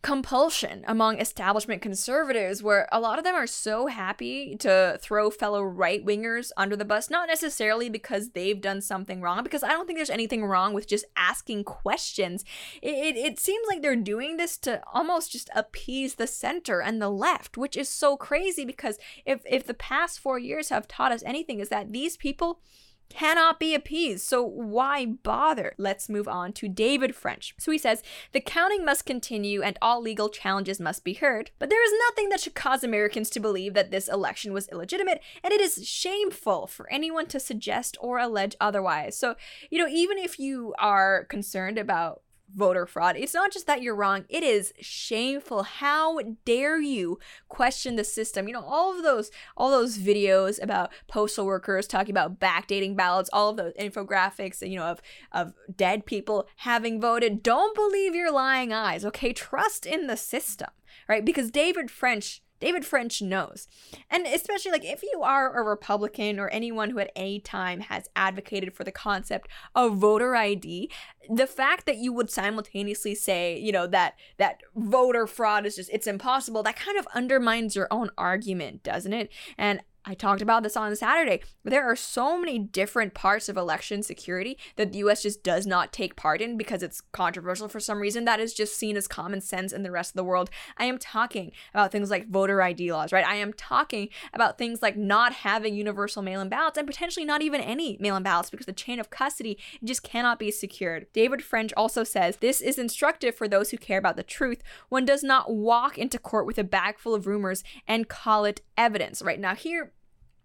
compulsion 0.04 0.86
among 0.88 1.20
establishment 1.20 1.82
conservatives 1.82 2.62
where 2.62 2.88
a 2.92 3.00
lot 3.00 3.18
of 3.18 3.26
them 3.26 3.36
are 3.36 3.48
so 3.48 3.88
happy 3.88 4.56
to 4.56 4.98
throw 5.02 5.30
fellow 5.30 5.62
right 5.64 6.06
wingers 6.06 6.52
under 6.56 6.76
the 6.76 6.86
bus, 6.86 7.10
not 7.10 7.28
necessarily 7.28 7.90
because 7.90 8.30
they've 8.30 8.62
done 8.62 8.80
something 8.80 9.22
wrong, 9.22 9.44
because 9.44 9.64
I 9.64 9.70
don't 9.70 9.86
think 9.86 9.98
there's 9.98 10.10
anything 10.10 10.46
wrong 10.46 10.74
with 10.74 10.88
just 10.88 11.06
asking 11.18 11.64
questions. 11.64 12.46
It, 12.82 13.16
it, 13.16 13.18
it 13.18 13.40
seems 13.40 13.68
like 13.68 13.82
they're 13.82 13.96
doing 13.96 14.38
this 14.38 14.58
to 14.60 14.82
almost 14.94 15.32
just 15.32 15.50
appease 15.56 16.16
the 16.16 16.28
center 16.28 16.80
and 16.80 17.02
the 17.02 17.10
left, 17.10 17.58
which 17.58 17.76
is 17.76 17.90
so 17.90 18.16
crazy 18.16 18.66
because 18.66 19.00
if, 19.26 19.42
if 19.46 19.66
the 19.66 19.74
past 19.74 20.20
four 20.20 20.38
years 20.38 20.70
have 20.70 20.88
taught 20.88 21.12
us 21.12 21.24
anything, 21.26 21.60
is 21.60 21.70
that 21.70 21.92
these 21.92 22.18
people 22.18 22.62
cannot 23.10 23.60
be 23.60 23.74
appeased. 23.74 24.26
So 24.26 24.44
why 24.44 25.06
bother? 25.06 25.74
Let's 25.78 26.10
move 26.10 26.28
on 26.28 26.54
to 26.54 26.68
David 26.68 27.16
French. 27.16 27.56
So 27.58 27.72
he 27.72 27.78
says 27.78 28.04
the 28.32 28.42
counting 28.42 28.86
must 28.86 29.06
continue 29.06 29.62
and 29.62 29.78
all 29.82 30.02
legal 30.02 30.30
challenges 30.30 30.80
must 30.80 31.04
be 31.04 31.14
heard, 31.14 31.52
but 31.60 31.70
there 31.70 31.84
is 31.84 31.94
nothing 32.08 32.30
that 32.30 32.40
should 32.40 32.56
cause 32.56 32.84
Americans 32.84 33.30
to 33.32 33.40
believe 33.40 33.74
that 33.74 33.92
this 33.92 34.08
election 34.08 34.54
was 34.54 34.68
illegitimate, 34.70 35.22
and 35.44 35.54
it 35.54 35.62
is 35.62 35.88
shameful 35.88 36.68
for 36.68 36.92
anyone 36.92 37.26
to 37.28 37.40
suggest 37.40 37.98
or 38.02 38.20
allege 38.20 38.56
otherwise. 38.60 39.18
So, 39.18 39.36
you 39.70 39.80
know, 39.80 39.88
even 39.88 40.18
if 40.18 40.40
you 40.40 40.74
are 40.80 41.26
concerned 41.26 41.78
about 41.78 42.22
voter 42.56 42.86
fraud. 42.86 43.16
It's 43.18 43.34
not 43.34 43.52
just 43.52 43.68
that 43.68 43.82
you're 43.82 43.96
wrong, 43.96 44.26
it 44.30 44.44
is 44.44 44.74
shameful. 44.80 45.64
How 45.64 46.20
dare 46.46 46.80
you 46.80 47.20
question 47.50 47.96
the 47.96 48.04
system? 48.04 48.48
You 48.48 48.54
know, 48.54 48.64
all 48.64 48.96
of 48.96 49.04
those 49.04 49.30
all 49.56 49.70
those 49.70 49.98
videos 49.98 50.62
about 50.62 50.92
postal 51.08 51.46
workers 51.46 51.88
talking 51.88 52.12
about 52.12 52.40
backdating 52.40 52.96
ballots, 52.96 53.30
all 53.34 53.50
of 53.50 53.58
those 53.58 53.74
infographics, 53.74 54.68
you 54.68 54.78
know, 54.78 54.86
of 54.86 55.02
of 55.32 55.54
dead 55.76 56.06
people 56.06 56.48
having 56.58 57.02
voted. 57.02 57.44
Don't 57.44 57.76
believe 57.76 58.16
your 58.16 58.32
lying 58.32 58.74
eyes, 58.74 59.06
okay? 59.06 59.34
Trust 59.34 59.86
in 59.86 60.08
the 60.08 60.18
system, 60.18 60.70
right? 61.08 61.26
Because 61.26 61.52
David 61.52 61.92
French 61.92 62.42
David 62.60 62.86
French 62.86 63.22
knows. 63.22 63.68
And 64.10 64.26
especially 64.26 64.72
like 64.72 64.86
if 64.86 65.04
you 65.04 65.22
are 65.24 65.58
a 65.58 65.64
Republican 65.64 66.40
or 66.40 66.50
anyone 66.50 66.90
who 66.90 67.00
at 67.00 67.12
any 67.16 67.40
time 67.40 67.82
has 67.82 68.10
advocated 68.16 68.74
for 68.74 68.84
the 68.84 68.92
concept 68.92 69.50
of 69.76 69.98
voter 69.98 70.36
ID, 70.36 70.90
the 71.30 71.48
fact 71.48 71.86
that 71.86 71.98
you 71.98 72.14
would 72.14 72.30
simultaneously 72.30 73.16
say, 73.16 73.60
you 73.60 73.72
know, 73.72 73.88
that 73.88 74.16
that 74.38 74.62
voter 74.76 75.28
fraud 75.28 75.66
is 75.66 75.76
just 75.76 75.90
it's 75.92 76.08
impossible, 76.08 76.64
that 76.64 76.78
kind 76.78 76.98
of 76.98 77.08
undermines 77.14 77.76
your 77.76 77.88
own 77.92 78.10
argument, 78.18 78.84
doesn't 78.84 79.14
it? 79.14 79.32
And 79.58 79.82
I 80.08 80.14
talked 80.14 80.42
about 80.42 80.64
this 80.64 80.78
on 80.78 80.96
Saturday. 80.96 81.42
But 81.64 81.72
there 81.72 81.84
are 81.84 81.96
so 81.96 82.40
many 82.40 82.58
different 82.58 83.14
parts 83.14 83.50
of 83.50 83.58
election 83.58 84.02
security 84.04 84.58
that 84.78 84.94
the 84.94 85.00
US 85.00 85.24
just 85.24 85.44
does 85.44 85.68
not 85.68 85.92
take 85.92 86.16
part 86.16 86.42
in 86.42 86.58
because 86.58 86.82
it's 86.82 87.02
controversial 87.12 87.68
for 87.68 87.82
some 87.82 88.00
reason. 88.00 88.24
That 88.24 88.40
is 88.40 88.54
just 88.54 88.78
seen 88.78 88.96
as 88.96 89.08
common 89.08 89.42
sense 89.42 89.74
in 89.74 89.84
the 89.84 89.92
rest 89.92 90.12
of 90.12 90.16
the 90.16 90.24
world. 90.24 90.50
I 90.78 90.86
am 90.86 90.98
talking 90.98 91.52
about 91.74 91.92
things 91.92 92.10
like 92.10 92.30
voter 92.30 92.62
ID 92.62 92.94
laws, 92.94 93.12
right? 93.12 93.28
I 93.28 93.36
am 93.36 93.52
talking 93.52 94.08
about 94.34 94.58
things 94.58 94.82
like 94.82 94.96
not 94.96 95.34
having 95.34 95.76
universal 95.76 96.22
mail 96.22 96.40
in 96.40 96.48
ballots 96.48 96.78
and 96.78 96.88
potentially 96.88 97.26
not 97.26 97.42
even 97.42 97.60
any 97.60 97.98
mail 98.00 98.16
in 98.16 98.24
ballots 98.24 98.50
because 98.50 98.66
the 98.66 98.72
chain 98.72 99.02
of 99.02 99.10
custody 99.10 99.58
just 99.84 100.04
cannot 100.04 100.40
be 100.40 100.52
secured. 100.52 101.08
David 101.12 101.44
French 101.44 101.74
also 101.76 102.06
says 102.06 102.38
this 102.38 102.62
is 102.62 102.78
instructive 102.78 103.36
for 103.36 103.50
those 103.50 103.72
who 103.72 103.78
care 103.78 104.00
about 104.00 104.16
the 104.16 104.24
truth. 104.24 104.64
One 104.88 105.04
does 105.04 105.22
not 105.22 105.54
walk 105.54 105.98
into 105.98 106.18
court 106.18 106.46
with 106.46 106.58
a 106.58 106.64
bag 106.64 106.98
full 106.98 107.14
of 107.14 107.28
rumors 107.28 107.62
and 107.86 108.08
call 108.08 108.46
it 108.46 108.62
evidence, 108.78 109.22
right? 109.22 109.40
Now, 109.40 109.54
here, 109.56 109.92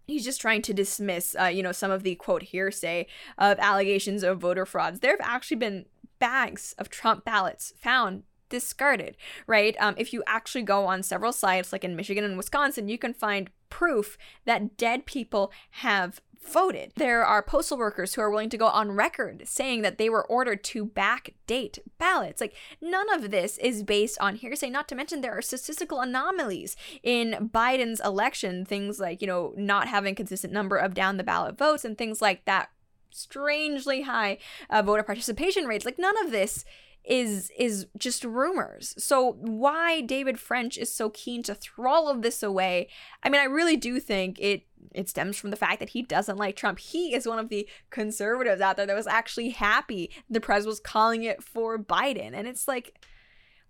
he's 0.05 0.25
just 0.25 0.41
trying 0.41 0.61
to 0.63 0.73
dismiss 0.73 1.35
uh, 1.39 1.45
you 1.45 1.63
know 1.63 1.71
some 1.71 1.91
of 1.91 2.03
the 2.03 2.15
quote 2.15 2.43
hearsay 2.43 3.07
of 3.37 3.59
allegations 3.59 4.23
of 4.23 4.39
voter 4.39 4.65
frauds. 4.65 4.99
There 4.99 5.11
have 5.11 5.21
actually 5.21 5.57
been 5.57 5.85
bags 6.19 6.73
of 6.77 6.89
trump 6.89 7.25
ballots 7.25 7.73
found 7.77 8.23
discarded 8.47 9.17
right? 9.47 9.75
Um, 9.79 9.95
if 9.97 10.13
you 10.13 10.23
actually 10.27 10.61
go 10.61 10.85
on 10.85 11.03
several 11.03 11.33
sites 11.33 11.73
like 11.73 11.83
in 11.83 11.95
michigan 11.95 12.23
and 12.23 12.37
wisconsin 12.37 12.87
you 12.87 12.97
can 12.97 13.13
find 13.13 13.49
proof 13.69 14.17
that 14.45 14.77
dead 14.77 15.05
people 15.05 15.51
have 15.71 16.21
voted. 16.45 16.91
There 16.95 17.25
are 17.25 17.41
postal 17.41 17.77
workers 17.77 18.13
who 18.13 18.21
are 18.21 18.29
willing 18.29 18.49
to 18.49 18.57
go 18.57 18.67
on 18.67 18.91
record 18.91 19.47
saying 19.47 19.81
that 19.81 19.97
they 19.97 20.09
were 20.09 20.25
ordered 20.25 20.63
to 20.65 20.85
backdate 20.85 21.79
ballots. 21.97 22.41
Like, 22.41 22.55
none 22.81 23.13
of 23.13 23.31
this 23.31 23.57
is 23.57 23.83
based 23.83 24.17
on 24.19 24.35
hearsay, 24.35 24.69
not 24.69 24.87
to 24.89 24.95
mention 24.95 25.21
there 25.21 25.37
are 25.37 25.41
statistical 25.41 26.01
anomalies 26.01 26.75
in 27.01 27.49
Biden's 27.53 28.01
election, 28.01 28.65
things 28.65 28.99
like, 28.99 29.21
you 29.21 29.27
know, 29.27 29.53
not 29.57 29.87
having 29.87 30.15
consistent 30.15 30.53
number 30.53 30.77
of 30.77 30.93
down 30.93 31.17
the 31.17 31.23
ballot 31.23 31.57
votes 31.57 31.85
and 31.85 31.97
things 31.97 32.21
like 32.21 32.45
that 32.45 32.69
strangely 33.09 34.03
high 34.03 34.37
uh, 34.69 34.81
voter 34.81 35.03
participation 35.03 35.65
rates. 35.65 35.85
Like, 35.85 35.99
none 35.99 36.23
of 36.25 36.31
this 36.31 36.65
is 37.05 37.51
is 37.57 37.87
just 37.97 38.23
rumors. 38.23 38.95
So 38.97 39.33
why 39.33 40.01
David 40.01 40.39
French 40.39 40.77
is 40.77 40.93
so 40.93 41.09
keen 41.09 41.43
to 41.43 41.55
throw 41.55 41.91
all 41.91 42.09
of 42.09 42.21
this 42.21 42.41
away? 42.41 42.87
I 43.23 43.29
mean, 43.29 43.41
I 43.41 43.45
really 43.45 43.75
do 43.75 43.99
think 43.99 44.39
it 44.39 44.63
it 44.93 45.09
stems 45.09 45.37
from 45.37 45.49
the 45.49 45.57
fact 45.57 45.79
that 45.79 45.89
he 45.89 46.01
doesn't 46.01 46.37
like 46.37 46.55
Trump. 46.55 46.79
He 46.79 47.13
is 47.13 47.27
one 47.27 47.39
of 47.39 47.49
the 47.49 47.67
conservatives 47.89 48.61
out 48.61 48.77
there 48.77 48.85
that 48.85 48.95
was 48.95 49.07
actually 49.07 49.49
happy 49.49 50.11
the 50.29 50.41
press 50.41 50.65
was 50.65 50.79
calling 50.79 51.23
it 51.23 51.43
for 51.43 51.77
Biden. 51.77 52.31
And 52.33 52.47
it's 52.47 52.67
like 52.67 53.05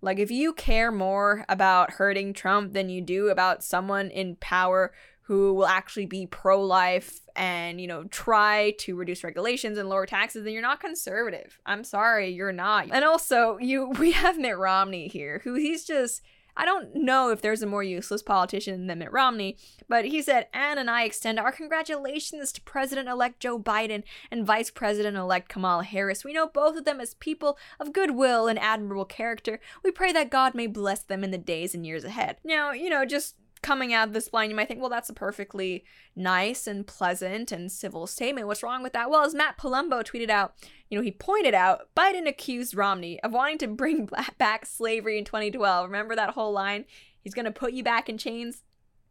like 0.00 0.18
if 0.18 0.30
you 0.30 0.52
care 0.52 0.92
more 0.92 1.44
about 1.48 1.92
hurting 1.92 2.34
Trump 2.34 2.72
than 2.72 2.88
you 2.90 3.00
do 3.00 3.28
about 3.28 3.64
someone 3.64 4.10
in 4.10 4.36
power 4.36 4.92
who 5.24 5.54
will 5.54 5.66
actually 5.66 6.06
be 6.06 6.26
pro-life 6.26 7.20
and 7.34 7.80
you 7.80 7.86
know 7.86 8.04
try 8.04 8.74
to 8.78 8.94
reduce 8.94 9.24
regulations 9.24 9.78
and 9.78 9.88
lower 9.88 10.06
taxes 10.06 10.44
then 10.44 10.52
you're 10.52 10.62
not 10.62 10.80
conservative 10.80 11.58
i'm 11.66 11.84
sorry 11.84 12.30
you're 12.30 12.52
not 12.52 12.88
and 12.90 13.04
also 13.04 13.58
you 13.58 13.88
we 13.98 14.12
have 14.12 14.38
mitt 14.38 14.56
romney 14.56 15.08
here 15.08 15.40
who 15.44 15.54
he's 15.54 15.84
just 15.84 16.22
I 16.56 16.64
don't 16.64 16.94
know 16.94 17.30
if 17.30 17.42
there's 17.42 17.62
a 17.62 17.66
more 17.66 17.82
useless 17.82 18.22
politician 18.22 18.86
than 18.86 19.00
Mitt 19.00 19.12
Romney, 19.12 19.56
but 19.88 20.04
he 20.04 20.22
said, 20.22 20.46
Anne 20.52 20.78
and 20.78 20.88
I 20.88 21.02
extend 21.02 21.40
our 21.40 21.50
congratulations 21.50 22.52
to 22.52 22.60
President 22.60 23.08
elect 23.08 23.40
Joe 23.40 23.58
Biden 23.58 24.04
and 24.30 24.46
Vice 24.46 24.70
President 24.70 25.16
elect 25.16 25.48
Kamala 25.48 25.82
Harris. 25.82 26.24
We 26.24 26.32
know 26.32 26.46
both 26.46 26.76
of 26.76 26.84
them 26.84 27.00
as 27.00 27.14
people 27.14 27.58
of 27.80 27.92
goodwill 27.92 28.46
and 28.46 28.58
admirable 28.58 29.04
character. 29.04 29.58
We 29.82 29.90
pray 29.90 30.12
that 30.12 30.30
God 30.30 30.54
may 30.54 30.68
bless 30.68 31.02
them 31.02 31.24
in 31.24 31.32
the 31.32 31.38
days 31.38 31.74
and 31.74 31.84
years 31.84 32.04
ahead. 32.04 32.36
Now, 32.44 32.70
you 32.70 32.88
know, 32.88 33.04
just 33.04 33.34
coming 33.64 33.94
out 33.94 34.08
of 34.08 34.14
this 34.14 34.32
line, 34.32 34.50
you 34.50 34.56
might 34.56 34.68
think, 34.68 34.80
well, 34.80 34.90
that's 34.90 35.08
a 35.08 35.14
perfectly 35.14 35.84
nice 36.14 36.66
and 36.66 36.86
pleasant 36.86 37.50
and 37.50 37.72
civil 37.72 38.06
statement. 38.06 38.46
What's 38.46 38.62
wrong 38.62 38.82
with 38.82 38.92
that? 38.92 39.08
Well, 39.08 39.24
as 39.24 39.34
Matt 39.34 39.56
Palumbo 39.56 40.04
tweeted 40.04 40.28
out, 40.28 40.52
you 40.90 40.98
know, 40.98 41.02
he 41.02 41.10
pointed 41.10 41.54
out 41.54 41.88
Biden 41.96 42.28
accused 42.28 42.76
Romney 42.76 43.18
of 43.22 43.32
wanting 43.32 43.58
to 43.58 43.66
bring 43.66 44.08
back 44.38 44.66
slavery 44.66 45.18
in 45.18 45.24
2012. 45.24 45.86
Remember 45.86 46.14
that 46.14 46.34
whole 46.34 46.52
line? 46.52 46.84
He's 47.22 47.32
going 47.32 47.46
to 47.46 47.50
put 47.50 47.72
you 47.72 47.82
back 47.82 48.10
in 48.10 48.18
chains. 48.18 48.62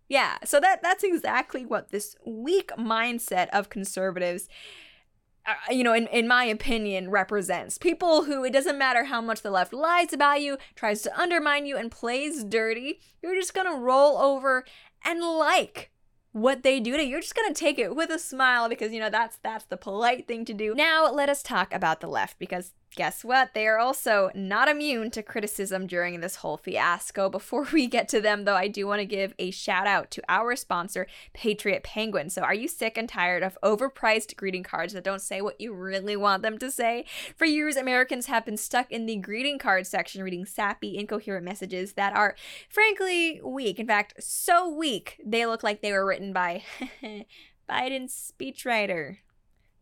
Yeah, 0.08 0.38
so 0.46 0.60
that 0.60 0.84
that's 0.84 1.04
exactly 1.04 1.66
what 1.66 1.90
this 1.90 2.16
weak 2.24 2.70
mindset 2.78 3.50
of 3.50 3.70
conservatives 3.70 4.48
Uh, 5.46 5.54
you 5.72 5.84
know, 5.84 5.94
in, 5.94 6.08
in 6.08 6.28
my 6.28 6.46
opinion, 6.46 7.10
represents 7.10 7.78
people 7.78 8.24
who 8.24 8.46
it 8.46 8.54
doesn't 8.54 8.78
matter 8.78 9.06
how 9.06 9.20
much 9.20 9.42
the 9.42 9.52
left 9.52 9.74
lies 9.74 10.14
about 10.14 10.42
you, 10.42 10.58
tries 10.76 11.02
to 11.02 11.20
undermine 11.20 11.66
you, 11.66 11.78
and 11.78 11.92
plays 11.92 12.44
dirty. 12.44 13.00
You're 13.22 13.36
just 13.36 13.54
gonna 13.54 13.76
roll 13.76 14.18
over 14.18 14.64
and 15.04 15.22
like 15.22 15.92
what 16.32 16.64
they 16.64 16.80
do 16.80 16.96
to 16.96 17.04
you. 17.04 17.10
You're 17.10 17.22
just 17.22 17.36
gonna 17.36 17.54
take 17.54 17.78
it 17.78 17.96
with 17.96 18.10
a 18.10 18.20
smile 18.20 18.70
because 18.70 18.94
you 18.94 19.00
know 19.00 19.10
that's 19.10 19.38
that's 19.44 19.66
the 19.66 19.78
polite 19.78 20.28
thing 20.28 20.46
to 20.46 20.54
do. 20.54 20.74
Now 20.76 21.12
let 21.12 21.30
us 21.30 21.44
talk 21.44 21.74
about 21.74 22.00
the 22.00 22.08
left 22.08 22.40
because 22.40 22.72
guess 22.96 23.24
what? 23.24 23.54
They 23.54 23.68
are 23.68 23.78
also 23.78 24.30
not 24.34 24.68
immune 24.68 25.12
to 25.12 25.24
criticism 25.24 25.88
during 25.88 26.20
this 26.20 26.38
whole 26.38 26.58
fiasco. 26.58 27.30
Before 27.34 27.68
we 27.72 27.88
get 27.88 28.08
to 28.10 28.22
them, 28.22 28.46
though, 28.46 28.56
I 28.56 28.68
do 28.68 28.88
want 28.88 29.00
to 29.00 29.06
give 29.06 29.34
a 29.40 29.52
shout 29.52 29.88
out 29.88 30.12
to 30.12 30.22
our 30.30 30.56
sponsor, 30.56 31.08
Patriot 31.34 31.84
Penguin. 31.84 32.30
So, 32.30 32.42
are 32.42 32.54
you 32.54 32.68
sick 32.68 32.98
and 32.98 33.10
tired 33.10 33.44
of 33.44 33.58
overpriced 33.64 34.36
greeting 34.36 34.64
cards 34.64 34.94
that 34.94 35.04
don't 35.04 35.22
say 35.22 35.42
what 35.42 35.60
you 35.60 35.74
really 35.74 36.16
want 36.16 36.44
them 36.44 36.58
to 36.60 36.72
say? 36.72 37.06
For 37.36 37.46
years, 37.46 37.76
Americans 37.76 38.28
have 38.28 38.46
been 38.46 38.58
stuck 38.58 38.92
in 38.92 39.06
the 39.06 39.18
greeting 39.18 39.60
card 39.60 39.88
section 39.88 40.24
reading 40.24 40.46
sappy, 40.46 40.98
incoherent 40.98 41.46
messages 41.46 41.94
that 41.94 42.16
are, 42.16 42.36
frankly, 42.70 43.42
weak. 43.44 43.80
In 43.80 43.88
fact, 43.88 44.24
so 44.24 44.70
weak, 44.70 45.20
they 45.26 45.46
look 45.46 45.64
like 45.64 45.82
they 45.82 45.92
were 45.92 46.06
written 46.06 46.34
by 46.34 46.64
Biden's 47.70 48.34
speechwriter. 48.40 49.18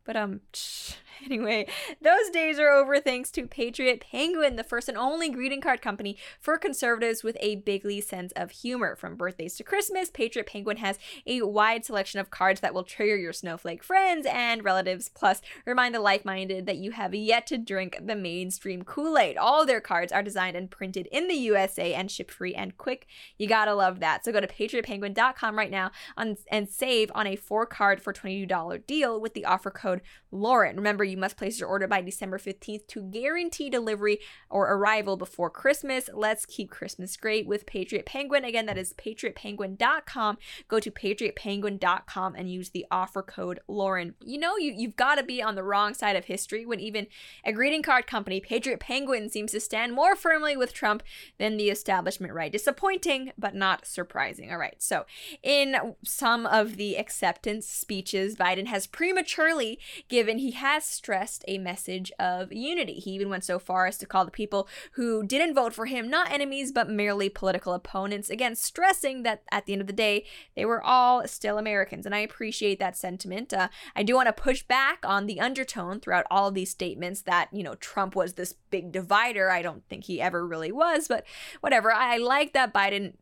But 0.03 0.15
um, 0.15 0.41
anyway, 1.25 1.67
those 2.01 2.29
days 2.31 2.60
are 2.60 2.70
over 2.70 3.00
thanks 3.00 3.31
to 3.31 3.48
Patriot 3.48 4.05
Penguin, 4.12 4.55
the 4.55 4.63
first 4.63 4.89
and 4.89 4.98
only 4.98 5.29
greeting 5.29 5.62
card 5.62 5.81
company 5.81 6.17
for 6.39 6.58
conservatives 6.58 7.24
with 7.24 7.38
a 7.39 7.58
bigly 7.58 8.01
sense 8.01 8.31
of 8.36 8.51
humor. 8.51 8.96
From 8.96 9.15
birthdays 9.15 9.55
to 9.58 9.63
Christmas, 9.63 10.10
Patriot 10.10 10.48
Penguin 10.48 10.77
has 10.77 10.98
a 11.25 11.41
wide 11.43 11.86
selection 11.86 12.20
of 12.20 12.29
cards 12.29 12.62
that 12.62 12.74
will 12.74 12.84
trigger 12.84 13.15
your 13.15 13.34
snowflake 13.34 13.84
friends 13.84 14.25
and 14.29 14.63
relatives, 14.63 15.10
plus 15.10 15.41
remind 15.65 15.93
the 15.93 16.00
like-minded 16.00 16.65
that 16.65 16.77
you 16.77 16.91
have 16.91 17.13
yet 17.13 17.46
to 17.48 17.58
drink 17.58 18.00
the 18.01 18.15
mainstream 18.15 18.84
Kool-Aid. 18.84 19.38
All 19.38 19.65
their 19.65 19.81
cards 19.81 20.12
are 20.12 20.24
designed 20.24 20.58
and 20.58 20.70
printed 20.70 21.08
in 21.12 21.27
the 21.27 21.36
USA 21.36 21.93
and 21.93 22.10
ship 22.10 22.31
free 22.31 22.55
and 22.55 22.77
quick. 22.77 23.08
You 23.38 23.48
gotta 23.48 23.74
love 23.74 24.00
that. 24.00 24.25
So 24.25 24.31
go 24.31 24.39
to 24.39 24.48
patriotpenguin.com 24.48 25.58
right 25.58 25.72
now 25.72 25.91
on, 26.17 26.38
and 26.50 26.67
save 26.67 27.12
on 27.13 27.27
a 27.27 27.36
four 27.36 27.65
card 27.65 28.01
for 28.01 28.13
$22 28.13 28.86
deal 28.88 29.20
with 29.20 29.34
the 29.34 29.46
offer 29.46 29.70
code 29.72 29.90
code 29.91 30.01
Lauren. 30.31 30.77
Remember, 30.77 31.03
you 31.03 31.17
must 31.17 31.38
place 31.38 31.59
your 31.59 31.69
order 31.69 31.88
by 31.88 32.01
December 32.01 32.38
15th 32.38 32.88
to 32.88 33.01
guarantee 33.01 33.69
delivery 33.69 34.19
or 34.50 34.73
arrival 34.73 35.17
before 35.17 35.50
Christmas. 35.50 36.09
Let's 36.13 36.45
keep 36.45 36.69
Christmas 36.69 37.17
great 37.17 37.45
with 37.45 37.65
Patriot 37.65 38.05
Penguin. 38.05 38.45
Again, 38.45 38.65
that 38.65 38.77
is 38.77 38.93
patriotpenguin.com. 38.93 40.38
Go 40.67 40.79
to 40.79 40.91
patriotpenguin.com 40.91 42.35
and 42.35 42.51
use 42.51 42.69
the 42.69 42.85
offer 42.89 43.21
code 43.21 43.59
Lauren. 43.67 44.15
You 44.23 44.39
know, 44.39 44.57
you, 44.57 44.73
you've 44.75 44.95
got 44.95 45.15
to 45.15 45.23
be 45.23 45.41
on 45.41 45.55
the 45.55 45.63
wrong 45.63 45.93
side 45.93 46.15
of 46.15 46.25
history 46.25 46.65
when 46.65 46.79
even 46.79 47.07
a 47.43 47.51
greeting 47.51 47.81
card 47.81 48.07
company, 48.07 48.39
Patriot 48.39 48.79
Penguin, 48.79 49.29
seems 49.29 49.51
to 49.51 49.59
stand 49.59 49.93
more 49.93 50.15
firmly 50.15 50.55
with 50.55 50.73
Trump 50.73 51.03
than 51.38 51.57
the 51.57 51.69
establishment 51.69 52.33
right. 52.33 52.51
Disappointing, 52.51 53.33
but 53.38 53.53
not 53.55 53.85
surprising. 53.85 54.51
All 54.51 54.57
right, 54.57 54.81
so 54.81 55.05
in 55.43 55.95
some 56.05 56.45
of 56.45 56.77
the 56.77 56.95
acceptance 56.95 57.67
speeches, 57.67 58.35
Biden 58.35 58.67
has 58.67 58.88
prematurely 58.88 59.79
given 60.07 60.20
he 60.27 60.51
has 60.51 60.83
stressed 60.83 61.43
a 61.47 61.57
message 61.57 62.11
of 62.19 62.51
unity. 62.51 62.95
He 62.95 63.11
even 63.11 63.29
went 63.29 63.43
so 63.43 63.59
far 63.59 63.87
as 63.87 63.97
to 63.99 64.05
call 64.05 64.25
the 64.25 64.31
people 64.31 64.67
who 64.93 65.23
didn't 65.23 65.55
vote 65.55 65.73
for 65.73 65.85
him 65.85 66.09
not 66.09 66.31
enemies, 66.31 66.71
but 66.71 66.89
merely 66.89 67.29
political 67.29 67.73
opponents. 67.73 68.29
Again, 68.29 68.55
stressing 68.55 69.23
that 69.23 69.43
at 69.51 69.65
the 69.65 69.73
end 69.73 69.81
of 69.81 69.87
the 69.87 69.93
day, 69.93 70.25
they 70.55 70.65
were 70.65 70.81
all 70.81 71.27
still 71.27 71.57
Americans. 71.57 72.05
And 72.05 72.15
I 72.15 72.19
appreciate 72.19 72.79
that 72.79 72.97
sentiment. 72.97 73.53
Uh, 73.53 73.69
I 73.95 74.03
do 74.03 74.15
want 74.15 74.27
to 74.27 74.33
push 74.33 74.63
back 74.63 74.99
on 75.03 75.25
the 75.25 75.39
undertone 75.39 75.99
throughout 75.99 76.25
all 76.29 76.47
of 76.47 76.53
these 76.53 76.71
statements 76.71 77.21
that, 77.23 77.49
you 77.51 77.63
know, 77.63 77.75
Trump 77.75 78.15
was 78.15 78.33
this 78.33 78.55
big 78.69 78.91
divider. 78.91 79.49
I 79.49 79.61
don't 79.61 79.83
think 79.89 80.05
he 80.05 80.21
ever 80.21 80.45
really 80.45 80.71
was, 80.71 81.07
but 81.07 81.25
whatever. 81.61 81.91
I 81.91 82.17
like 82.17 82.53
that 82.53 82.73
Biden 82.73 83.13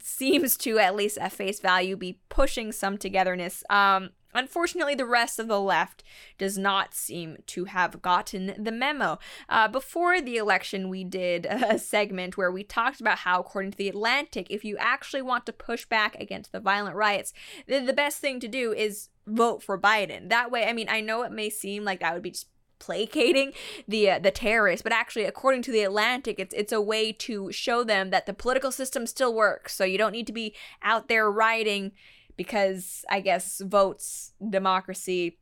seems 0.00 0.56
to 0.56 0.78
at 0.78 0.94
least 0.94 1.18
at 1.18 1.32
face 1.32 1.60
value 1.60 1.96
be 1.96 2.20
pushing 2.28 2.70
some 2.70 2.96
togetherness 2.96 3.64
um 3.68 4.10
Unfortunately, 4.34 4.94
the 4.94 5.06
rest 5.06 5.38
of 5.38 5.48
the 5.48 5.60
left 5.60 6.04
does 6.36 6.58
not 6.58 6.94
seem 6.94 7.38
to 7.46 7.64
have 7.64 8.02
gotten 8.02 8.54
the 8.58 8.72
memo. 8.72 9.18
Uh, 9.48 9.68
before 9.68 10.20
the 10.20 10.36
election, 10.36 10.88
we 10.88 11.02
did 11.04 11.46
a 11.46 11.78
segment 11.78 12.36
where 12.36 12.52
we 12.52 12.62
talked 12.62 13.00
about 13.00 13.18
how, 13.18 13.40
according 13.40 13.70
to 13.72 13.78
The 13.78 13.88
Atlantic, 13.88 14.48
if 14.50 14.64
you 14.64 14.76
actually 14.78 15.22
want 15.22 15.46
to 15.46 15.52
push 15.52 15.86
back 15.86 16.14
against 16.20 16.52
the 16.52 16.60
violent 16.60 16.96
riots, 16.96 17.32
then 17.66 17.86
the 17.86 17.92
best 17.92 18.18
thing 18.18 18.38
to 18.40 18.48
do 18.48 18.72
is 18.72 19.08
vote 19.26 19.62
for 19.62 19.78
Biden. 19.78 20.28
That 20.28 20.50
way, 20.50 20.66
I 20.66 20.72
mean, 20.72 20.88
I 20.88 21.00
know 21.00 21.22
it 21.22 21.32
may 21.32 21.50
seem 21.50 21.84
like 21.84 22.00
that 22.00 22.14
would 22.14 22.22
be 22.22 22.30
just 22.30 22.48
placating 22.78 23.52
the 23.88 24.08
uh, 24.08 24.18
the 24.20 24.30
terrorists 24.30 24.84
but 24.84 24.92
actually 24.92 25.24
according 25.24 25.62
to 25.62 25.72
the 25.72 25.82
Atlantic 25.82 26.38
it's 26.38 26.54
it's 26.54 26.72
a 26.72 26.80
way 26.80 27.10
to 27.10 27.50
show 27.50 27.82
them 27.82 28.10
that 28.10 28.24
the 28.24 28.32
political 28.32 28.70
system 28.70 29.04
still 29.04 29.34
works 29.34 29.74
so 29.74 29.82
you 29.82 29.98
don't 29.98 30.12
need 30.12 30.28
to 30.28 30.32
be 30.32 30.54
out 30.80 31.08
there 31.08 31.28
rioting 31.28 31.90
because 32.38 33.04
I 33.10 33.20
guess 33.20 33.60
votes, 33.60 34.32
democracy. 34.48 35.36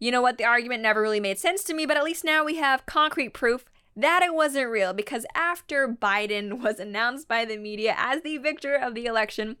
You 0.00 0.10
know 0.10 0.22
what? 0.22 0.38
The 0.38 0.44
argument 0.44 0.82
never 0.82 1.00
really 1.00 1.20
made 1.20 1.38
sense 1.38 1.62
to 1.64 1.74
me, 1.74 1.86
but 1.86 1.96
at 1.96 2.02
least 2.02 2.24
now 2.24 2.44
we 2.44 2.56
have 2.56 2.86
concrete 2.86 3.32
proof 3.34 3.66
that 3.94 4.22
it 4.22 4.34
wasn't 4.34 4.70
real 4.70 4.92
because 4.92 5.26
after 5.36 5.86
Biden 5.86 6.58
was 6.62 6.80
announced 6.80 7.28
by 7.28 7.44
the 7.44 7.56
media 7.56 7.94
as 7.96 8.22
the 8.22 8.38
victor 8.38 8.74
of 8.74 8.96
the 8.96 9.06
election, 9.06 9.56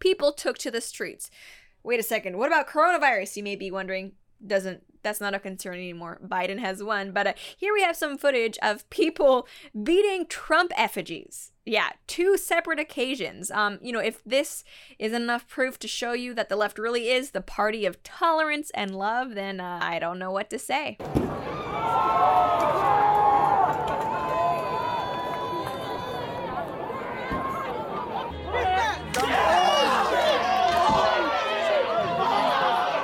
people 0.00 0.32
took 0.32 0.58
to 0.58 0.70
the 0.70 0.82
streets. 0.82 1.30
Wait 1.82 2.00
a 2.00 2.02
second, 2.02 2.36
what 2.36 2.48
about 2.48 2.68
coronavirus? 2.68 3.36
You 3.36 3.42
may 3.42 3.56
be 3.56 3.70
wondering. 3.70 4.12
Doesn't 4.46 4.82
that's 5.02 5.20
not 5.20 5.34
a 5.34 5.38
concern 5.38 5.74
anymore. 5.74 6.20
Biden 6.24 6.58
has 6.58 6.82
won. 6.82 7.12
But 7.12 7.26
uh, 7.26 7.32
here 7.56 7.72
we 7.72 7.82
have 7.82 7.96
some 7.96 8.18
footage 8.18 8.58
of 8.62 8.88
people 8.90 9.46
beating 9.82 10.26
Trump 10.26 10.72
effigies. 10.76 11.52
Yeah, 11.64 11.90
two 12.06 12.36
separate 12.36 12.78
occasions. 12.78 13.50
Um, 13.50 13.78
you 13.82 13.92
know, 13.92 14.00
if 14.00 14.22
this 14.24 14.64
is 14.98 15.12
enough 15.12 15.46
proof 15.46 15.78
to 15.80 15.88
show 15.88 16.12
you 16.12 16.34
that 16.34 16.48
the 16.48 16.56
left 16.56 16.78
really 16.78 17.10
is 17.10 17.30
the 17.30 17.40
party 17.40 17.86
of 17.86 18.02
tolerance 18.02 18.70
and 18.74 18.96
love, 18.96 19.34
then 19.34 19.60
uh, 19.60 19.78
I 19.82 19.98
don't 19.98 20.18
know 20.18 20.30
what 20.30 20.50
to 20.50 20.58
say. 20.58 20.96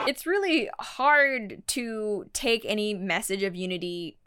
it's 0.11 0.27
really 0.27 0.71
hard 0.79 1.63
to 1.69 2.27
take 2.33 2.65
any 2.65 2.95
message 2.95 3.43
of 3.43 3.55
unity 3.55 4.19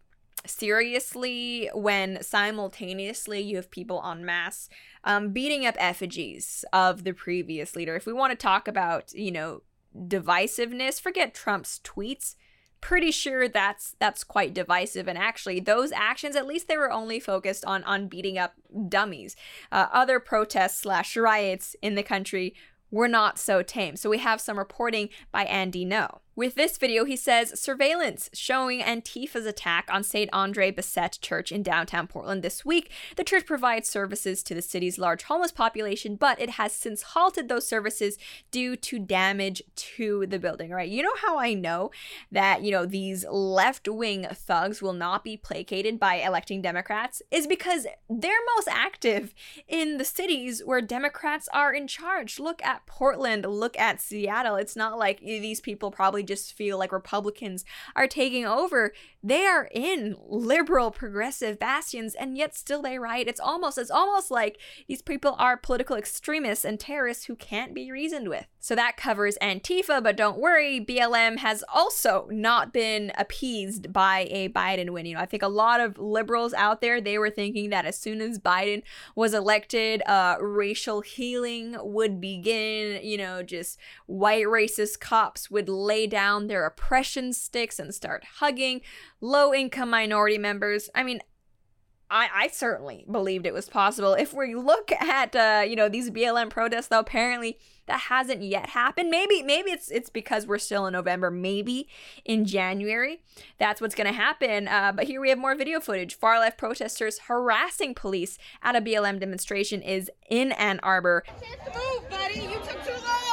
seriously 0.46 1.70
when 1.74 2.22
simultaneously 2.24 3.42
you 3.42 3.58
have 3.58 3.70
people 3.72 4.02
en 4.06 4.26
masse 4.26 4.70
um, 5.04 5.32
beating 5.32 5.66
up 5.66 5.76
effigies 5.78 6.64
of 6.74 7.04
the 7.04 7.14
previous 7.14 7.76
leader. 7.76 7.96
If 7.96 8.06
we 8.06 8.14
want 8.14 8.32
to 8.32 8.38
talk 8.38 8.68
about, 8.68 9.14
you 9.14 9.32
know, 9.32 9.62
divisiveness, 9.96 11.02
forget 11.02 11.34
Trump's 11.34 11.80
tweets. 11.84 12.36
Pretty 12.82 13.12
sure 13.12 13.50
that's 13.50 13.98
that's 14.00 14.24
quite 14.24 14.54
divisive, 14.54 15.10
and 15.10 15.18
actually, 15.18 15.60
those 15.60 15.92
actions 15.92 16.38
at 16.38 16.48
least 16.48 16.70
they 16.70 16.78
were 16.78 16.90
only 16.90 17.20
focused 17.20 17.66
on 17.66 17.84
on 17.84 18.08
beating 18.08 18.38
up 18.38 18.54
dummies. 18.88 19.36
Uh, 19.70 19.88
other 19.92 20.18
protests 20.22 20.80
slash 20.80 21.18
riots 21.18 21.76
in 21.82 21.96
the 21.96 22.04
country 22.04 22.56
were 22.92 23.08
not 23.08 23.38
so 23.40 23.62
tame. 23.62 23.96
So 23.96 24.10
we 24.10 24.18
have 24.20 24.42
some 24.42 24.58
reporting 24.58 25.10
by 25.32 25.44
Andy 25.46 25.86
Ngo. 25.86 26.20
With 26.40 26.56
this 26.56 26.78
video, 26.78 27.04
he 27.04 27.18
says 27.18 27.60
surveillance 27.60 28.30
showing 28.32 28.82
Antifa's 28.82 29.46
attack 29.46 29.90
on 29.92 30.04
St. 30.04 30.30
Andre 30.32 30.72
Bessette 30.72 31.20
Church 31.20 31.52
in 31.52 31.64
downtown 31.64 32.08
Portland 32.08 32.44
this 32.44 32.64
week. 32.64 32.90
The 33.18 33.26
church 33.26 33.46
provides 33.46 33.90
services 33.90 34.42
to 34.44 34.56
the 34.56 34.62
city's 34.62 34.98
large 34.98 35.24
homeless 35.24 35.52
population, 35.52 36.16
but 36.16 36.40
it 36.40 36.52
has 36.52 36.72
since 36.72 37.02
halted 37.02 37.50
those 37.50 37.68
services 37.68 38.18
due 38.52 38.78
to 38.78 39.00
damage 39.00 39.62
to 39.76 40.28
the 40.28 40.40
building, 40.40 40.72
right? 40.72 40.88
You 40.88 41.04
know 41.04 41.16
how 41.22 41.38
I 41.38 41.56
know 41.56 41.92
that, 42.32 42.64
you 42.64 42.72
know, 42.72 42.86
these 42.86 43.26
left 43.28 43.90
wing 43.90 44.26
thugs 44.32 44.82
will 44.82 44.94
not 44.94 45.26
be 45.26 45.36
placated 45.36 46.00
by 46.00 46.22
electing 46.22 46.62
Democrats? 46.62 47.22
Is 47.32 47.48
because 47.48 47.86
they're 48.10 48.32
most 48.56 48.70
active 48.70 49.36
in 49.68 49.98
the 49.98 50.06
cities 50.06 50.62
where 50.64 50.80
Democrats 50.80 51.50
are 51.52 51.74
in 51.74 51.86
charge. 51.86 52.40
Look 52.40 52.64
at 52.64 52.86
Portland, 52.86 53.46
look 53.46 53.78
at 53.78 54.00
Seattle. 54.00 54.56
It's 54.56 54.78
not 54.78 54.98
like 54.98 55.20
these 55.20 55.60
people 55.60 55.92
probably 55.92 56.29
just 56.30 56.54
feel 56.54 56.78
like 56.78 56.92
Republicans 56.94 57.66
are 57.96 58.08
taking 58.08 58.46
over. 58.46 58.94
They 59.22 59.46
are 59.46 59.70
in 59.74 60.16
liberal 60.30 60.92
progressive 60.92 61.60
bastions 61.60 62.16
and 62.16 62.38
yet 62.38 62.56
still 62.56 62.82
they 62.82 62.98
right. 62.98 63.28
It's 63.28 63.40
almost 63.40 63.78
it's 63.78 63.92
almost 63.92 64.32
like 64.32 64.58
these 64.88 65.02
people 65.02 65.36
are 65.38 65.58
political 65.58 65.98
extremists 65.98 66.64
and 66.64 66.80
terrorists 66.80 67.26
who 67.26 67.36
can't 67.36 67.74
be 67.74 67.92
reasoned 67.92 68.30
with. 68.30 68.48
So 68.62 68.76
that 68.76 68.98
covers 68.98 69.38
Antifa, 69.42 70.02
but 70.02 70.16
don't 70.16 70.40
worry, 70.40 70.80
BLM 70.80 71.38
has 71.38 71.64
also 71.74 72.28
not 72.30 72.72
been 72.72 73.12
appeased 73.18 73.92
by 73.92 74.28
a 74.30 74.50
Biden 74.50 74.92
win. 74.92 75.06
You 75.06 75.16
know, 75.16 75.22
I 75.22 75.26
think 75.26 75.44
a 75.44 75.48
lot 75.48 75.82
of 75.82 75.98
liberals 75.98 76.54
out 76.54 76.80
there 76.80 77.02
they 77.02 77.18
were 77.18 77.30
thinking 77.30 77.70
that 77.72 77.86
as 77.86 77.98
soon 77.98 78.22
as 78.22 78.40
Biden 78.40 78.84
was 79.16 79.34
elected, 79.34 80.02
uh, 80.06 80.38
racial 80.40 81.02
healing 81.02 81.76
would 81.82 82.22
begin. 82.22 83.04
You 83.04 83.18
know, 83.18 83.44
just 83.44 83.78
white 84.06 84.46
racist 84.46 85.00
cops 85.00 85.52
would 85.52 85.68
lay 85.68 86.08
down 86.08 86.48
their 86.48 86.66
oppression 86.66 87.34
sticks 87.34 87.80
and 87.80 87.94
start 87.94 88.24
hugging 88.40 88.82
low 89.22 89.54
income 89.54 89.90
minority 89.90 90.38
members. 90.38 90.90
I 90.96 91.04
mean, 91.04 91.22
I, 92.12 92.30
I 92.34 92.48
certainly 92.48 93.06
believed 93.10 93.46
it 93.46 93.54
was 93.54 93.70
possible. 93.70 94.14
If 94.14 94.34
we 94.34 94.56
look 94.56 94.92
at 94.92 95.36
uh, 95.36 95.64
you 95.68 95.76
know 95.76 95.90
these 95.90 96.10
BLM 96.10 96.50
protests, 96.50 96.88
though, 96.88 97.00
apparently 97.00 97.60
that 97.86 98.02
hasn't 98.02 98.42
yet 98.42 98.70
happened. 98.70 99.10
Maybe 99.10 99.44
maybe 99.44 99.72
it's 99.72 99.92
it's 99.92 100.10
because 100.10 100.48
we're 100.48 100.58
still 100.58 100.88
in 100.88 100.94
November. 100.94 101.30
Maybe 101.30 101.88
in 102.26 102.46
January 102.46 103.22
that's 103.60 103.80
what's 103.80 103.96
to 103.96 104.12
happen. 104.12 104.68
Uh, 104.68 104.92
but 104.92 105.06
here 105.06 105.22
we 105.22 105.30
have 105.30 105.38
more 105.38 105.56
video 105.56 105.80
footage. 105.80 106.16
Far 106.16 106.40
left 106.40 106.58
protesters 106.58 107.20
harassing 107.28 107.94
police 107.94 108.38
at 108.64 108.76
a 108.76 108.82
BLM 108.82 109.20
demonstration 109.20 109.82
is 109.82 110.10
in 110.30 110.52
Ann 110.54 110.80
Arbor. 110.82 111.24
Move, 111.76 112.10
buddy. 112.10 112.42
You 112.42 112.60
took 112.66 112.84
too 112.84 112.94
long. 113.06 113.29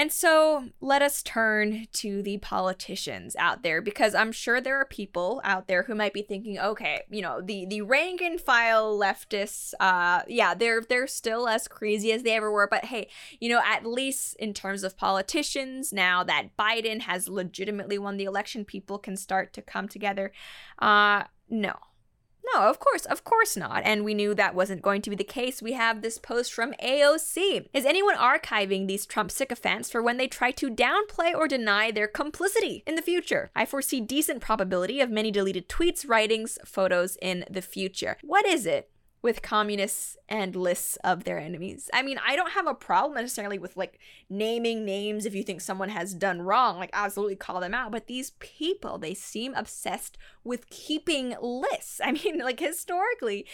And 0.00 0.10
so 0.10 0.70
let 0.80 1.02
us 1.02 1.22
turn 1.22 1.86
to 1.92 2.22
the 2.22 2.38
politicians 2.38 3.36
out 3.36 3.62
there 3.62 3.82
because 3.82 4.14
I'm 4.14 4.32
sure 4.32 4.58
there 4.58 4.80
are 4.80 4.86
people 4.86 5.42
out 5.44 5.68
there 5.68 5.82
who 5.82 5.94
might 5.94 6.14
be 6.14 6.22
thinking, 6.22 6.58
okay, 6.58 7.02
you 7.10 7.20
know, 7.20 7.42
the 7.42 7.66
the 7.66 7.82
rank 7.82 8.22
and 8.22 8.40
file 8.40 8.98
leftists, 8.98 9.74
uh, 9.78 10.22
yeah, 10.26 10.54
they're 10.54 10.80
they're 10.80 11.06
still 11.06 11.46
as 11.46 11.68
crazy 11.68 12.12
as 12.12 12.22
they 12.22 12.30
ever 12.30 12.50
were, 12.50 12.66
but 12.66 12.86
hey, 12.86 13.10
you 13.40 13.50
know, 13.50 13.60
at 13.62 13.84
least 13.84 14.36
in 14.36 14.54
terms 14.54 14.84
of 14.84 14.96
politicians, 14.96 15.92
now 15.92 16.24
that 16.24 16.56
Biden 16.58 17.02
has 17.02 17.28
legitimately 17.28 17.98
won 17.98 18.16
the 18.16 18.24
election, 18.24 18.64
people 18.64 18.98
can 18.98 19.18
start 19.18 19.52
to 19.52 19.60
come 19.60 19.86
together. 19.86 20.32
Uh, 20.78 21.24
no, 21.50 21.74
no, 22.54 22.62
of 22.62 22.78
course, 22.78 23.04
of 23.06 23.24
course 23.24 23.56
not. 23.56 23.82
And 23.84 24.04
we 24.04 24.14
knew 24.14 24.34
that 24.34 24.54
wasn't 24.54 24.82
going 24.82 25.02
to 25.02 25.10
be 25.10 25.16
the 25.16 25.24
case. 25.24 25.62
We 25.62 25.72
have 25.72 26.02
this 26.02 26.18
post 26.18 26.52
from 26.52 26.74
AOC. 26.82 27.68
Is 27.72 27.84
anyone 27.84 28.16
archiving 28.16 28.86
these 28.86 29.06
Trump 29.06 29.30
sycophants 29.30 29.90
for 29.90 30.02
when 30.02 30.16
they 30.16 30.28
try 30.28 30.50
to 30.52 30.70
downplay 30.70 31.34
or 31.34 31.48
deny 31.48 31.90
their 31.90 32.08
complicity 32.08 32.82
in 32.86 32.94
the 32.94 33.02
future? 33.02 33.50
I 33.54 33.64
foresee 33.66 34.00
decent 34.00 34.40
probability 34.40 35.00
of 35.00 35.10
many 35.10 35.30
deleted 35.30 35.68
tweets, 35.68 36.08
writings, 36.08 36.58
photos 36.64 37.16
in 37.22 37.44
the 37.50 37.62
future. 37.62 38.16
What 38.22 38.46
is 38.46 38.66
it 38.66 38.89
with 39.22 39.42
communists 39.42 40.16
and 40.28 40.56
lists 40.56 40.96
of 41.04 41.24
their 41.24 41.38
enemies. 41.38 41.90
I 41.92 42.02
mean, 42.02 42.18
I 42.26 42.36
don't 42.36 42.52
have 42.52 42.66
a 42.66 42.74
problem 42.74 43.20
necessarily 43.20 43.58
with 43.58 43.76
like 43.76 43.98
naming 44.30 44.84
names 44.84 45.26
if 45.26 45.34
you 45.34 45.42
think 45.42 45.60
someone 45.60 45.90
has 45.90 46.14
done 46.14 46.40
wrong, 46.40 46.78
like 46.78 46.90
absolutely 46.92 47.36
call 47.36 47.60
them 47.60 47.74
out. 47.74 47.92
But 47.92 48.06
these 48.06 48.30
people, 48.38 48.96
they 48.96 49.12
seem 49.12 49.52
obsessed 49.54 50.16
with 50.42 50.70
keeping 50.70 51.36
lists. 51.40 52.00
I 52.04 52.12
mean, 52.12 52.38
like 52.38 52.60
historically, 52.60 53.46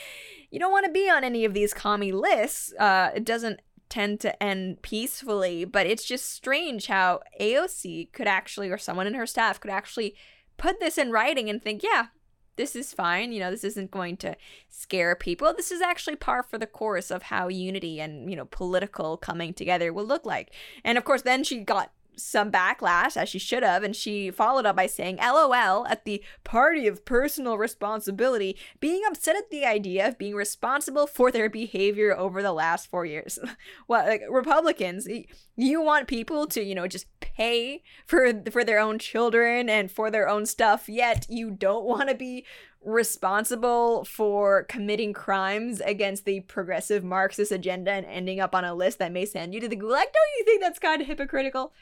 you 0.51 0.61
don't 0.61 0.73
want 0.73 0.87
to 0.87 0.93
be 0.93 1.11
on 1.11 1.25
any 1.25 1.45
of 1.45 1.55
these 1.55 1.75
commie 1.75 2.13
lists. 2.13 2.73
Uh, 2.79 3.11
it 3.15 3.25
doesn't 3.25 3.61
tend 3.89 4.21
to 4.21 4.43
end 4.43 4.83
peacefully, 4.83 5.65
but 5.65 5.87
it's 5.87 6.05
just 6.05 6.31
strange 6.31 6.87
how 6.87 7.21
AOC 7.41 8.13
could 8.13 8.27
actually, 8.27 8.71
or 8.71 8.79
someone 8.79 9.07
in 9.07 9.15
her 9.15 9.27
staff 9.27 9.61
could 9.61 9.71
actually 9.71 10.15
put 10.57 10.81
this 10.81 10.99
in 10.99 11.11
writing 11.11 11.51
and 11.51 11.63
think, 11.63 11.83
yeah, 11.83 12.07
this 12.57 12.75
is 12.75 12.93
fine. 12.93 13.33
You 13.33 13.41
know, 13.41 13.51
this 13.51 13.65
isn't 13.65 13.91
going 13.91 14.17
to 14.19 14.37
scare 14.69 15.15
people. 15.15 15.53
This 15.55 15.71
is 15.71 15.81
actually 15.81 16.17
par 16.17 16.43
for 16.43 16.59
the 16.59 16.67
course 16.67 17.11
of 17.11 17.25
how 17.25 17.49
unity 17.49 18.01
and, 18.01 18.29
you 18.29 18.37
know, 18.37 18.47
political 18.47 19.17
coming 19.17 19.55
together 19.55 19.93
will 19.93 20.07
look 20.07 20.27
like. 20.27 20.51
And 20.85 20.99
of 20.99 21.05
course, 21.05 21.23
then 21.23 21.45
she 21.45 21.61
got 21.61 21.93
some 22.17 22.51
backlash, 22.51 23.17
as 23.17 23.29
she 23.29 23.39
should 23.39 23.63
have, 23.63 23.83
and 23.83 23.95
she 23.95 24.31
followed 24.31 24.67
up 24.67 24.77
by 24.77 24.87
saying, 24.87 25.19
LOL, 25.19 25.87
at 25.87 26.05
the 26.05 26.23
party 26.45 26.87
of 26.87 27.05
personal 27.05 27.59
responsibility, 27.59 28.57
being 28.81 29.03
upset 29.07 29.37
at 29.37 29.51
the 29.51 29.65
idea 29.65 30.09
of 30.09 30.19
being 30.19 30.35
responsible 30.35 31.07
for 31.07 31.31
their 31.31 31.49
behavior 31.49 32.17
over 32.17 32.43
the 32.43 32.53
last 32.53 32.89
four 32.89 33.05
years. 33.05 33.39
what, 33.87 34.07
like, 34.07 34.23
Republicans, 34.29 35.09
you 35.57 35.81
want 35.81 36.09
people 36.09 36.47
to, 36.47 36.63
you 36.63 36.75
know, 36.75 36.87
just 36.87 37.07
pay 37.21 37.83
for 38.07 38.33
for 38.51 38.65
their 38.65 38.79
own 38.79 38.99
children 38.99 39.69
and 39.69 39.91
for 39.91 40.11
their 40.11 40.29
own 40.29 40.47
stuff, 40.47 40.89
yet 40.89 41.27
you 41.29 41.51
don't 41.51 41.85
want 41.85 42.09
to 42.09 42.15
be 42.15 42.45
responsible 42.87 44.05
for 44.05 44.63
committing 44.65 45.13
crimes 45.13 45.81
against 45.81 46.25
the 46.25 46.41
progressive 46.41 47.03
Marxist 47.03 47.51
agenda 47.51 47.91
and 47.91 48.07
ending 48.07 48.39
up 48.39 48.55
on 48.55 48.65
a 48.65 48.75
list 48.75 48.99
that 49.01 49.13
may 49.13 49.27
send 49.27 49.53
you 49.53 49.61
to 49.61 49.69
the 49.69 49.77
gulag. 49.77 50.05
Don't 50.05 50.37
you 50.39 50.45
think 50.45 50.61
that's 50.63 50.79
kind 50.79 51.03
of 51.03 51.09
hypocritical? 51.09 51.73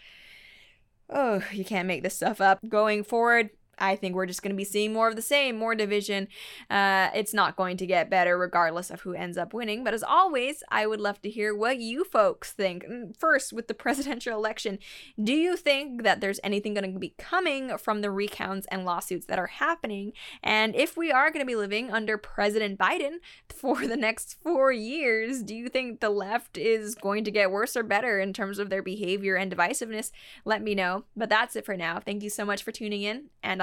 Oh, 1.11 1.43
you 1.53 1.65
can't 1.65 1.89
make 1.89 2.03
this 2.03 2.17
stuff 2.17 2.41
up. 2.41 2.61
Going 2.69 3.05
forward, 3.05 3.51
I 3.79 3.97
think 3.97 4.15
we're 4.15 4.27
just 4.27 4.43
going 4.43 4.51
to 4.51 4.57
be 4.57 4.65
seeing 4.65 4.93
more 4.93 5.09
of 5.09 5.17
the 5.17 5.23
same, 5.23 5.57
more 5.57 5.75
division. 5.75 6.29
Uh, 6.71 7.11
it's 7.15 7.35
not 7.35 7.57
going 7.57 7.77
to 7.79 7.87
get 7.87 8.11
better 8.11 8.39
regardless 8.39 8.91
of 8.91 9.03
who 9.03 9.15
ends 9.15 9.37
up 9.37 9.55
winning. 9.55 9.85
But 9.85 9.95
as 9.95 10.03
always, 10.03 10.63
I 10.71 10.87
would 10.87 11.01
love 11.01 11.21
to 11.23 11.31
hear 11.31 11.55
what 11.55 11.79
you 11.79 12.05
folks 12.05 12.53
think. 12.53 12.85
Mm, 12.85 13.17
first, 13.19 13.53
with 13.53 13.69
the 13.69 13.75
presidential 13.85 14.37
election, 14.37 14.79
do 15.23 15.33
you 15.33 15.57
think 15.57 16.03
that 16.03 16.21
there's 16.21 16.41
anything 16.45 16.75
going 16.75 16.93
to 16.93 16.99
be 16.99 17.15
coming 17.19 17.77
from 17.79 18.01
the 18.01 18.11
recounts 18.11 18.67
and 18.71 18.85
lawsuits 18.85 19.27
that 19.27 19.39
are 19.39 19.47
happening? 19.47 20.13
And 20.43 20.75
if 20.75 20.97
we 20.97 21.11
are 21.11 21.31
going 21.31 21.45
to 21.45 21.47
be 21.47 21.57
living 21.57 21.91
under 21.91 22.19
President 22.19 22.79
Biden 22.79 23.17
for 23.49 23.87
the 23.87 23.97
next 23.97 24.37
four 24.43 24.73
years, 24.73 25.43
do 25.43 25.55
you 25.55 25.69
think 25.69 26.01
the 26.01 26.11
left 26.11 26.57
is 26.57 26.95
going 26.95 27.25
to 27.25 27.31
get 27.31 27.51
worse 27.51 27.77
or 27.77 27.83
better 27.83 28.21
in 28.21 28.33
terms 28.33 28.59
of 28.59 28.71
their 28.71 28.83
behavior 28.83 29.37
and 29.37 29.51
divisiveness? 29.51 30.11
Let 30.45 30.63
me 30.63 30.75
know. 30.75 31.05
But 31.17 31.29
that's 31.29 31.57
it 31.57 31.65
for 31.65 31.77
now. 31.77 32.01
Thank 32.01 32.23
you 32.23 32.31
so 32.31 32.45
much 32.45 32.63
for 32.63 32.73
tuning 32.73 33.03
in, 33.03 33.27
and 33.43 33.63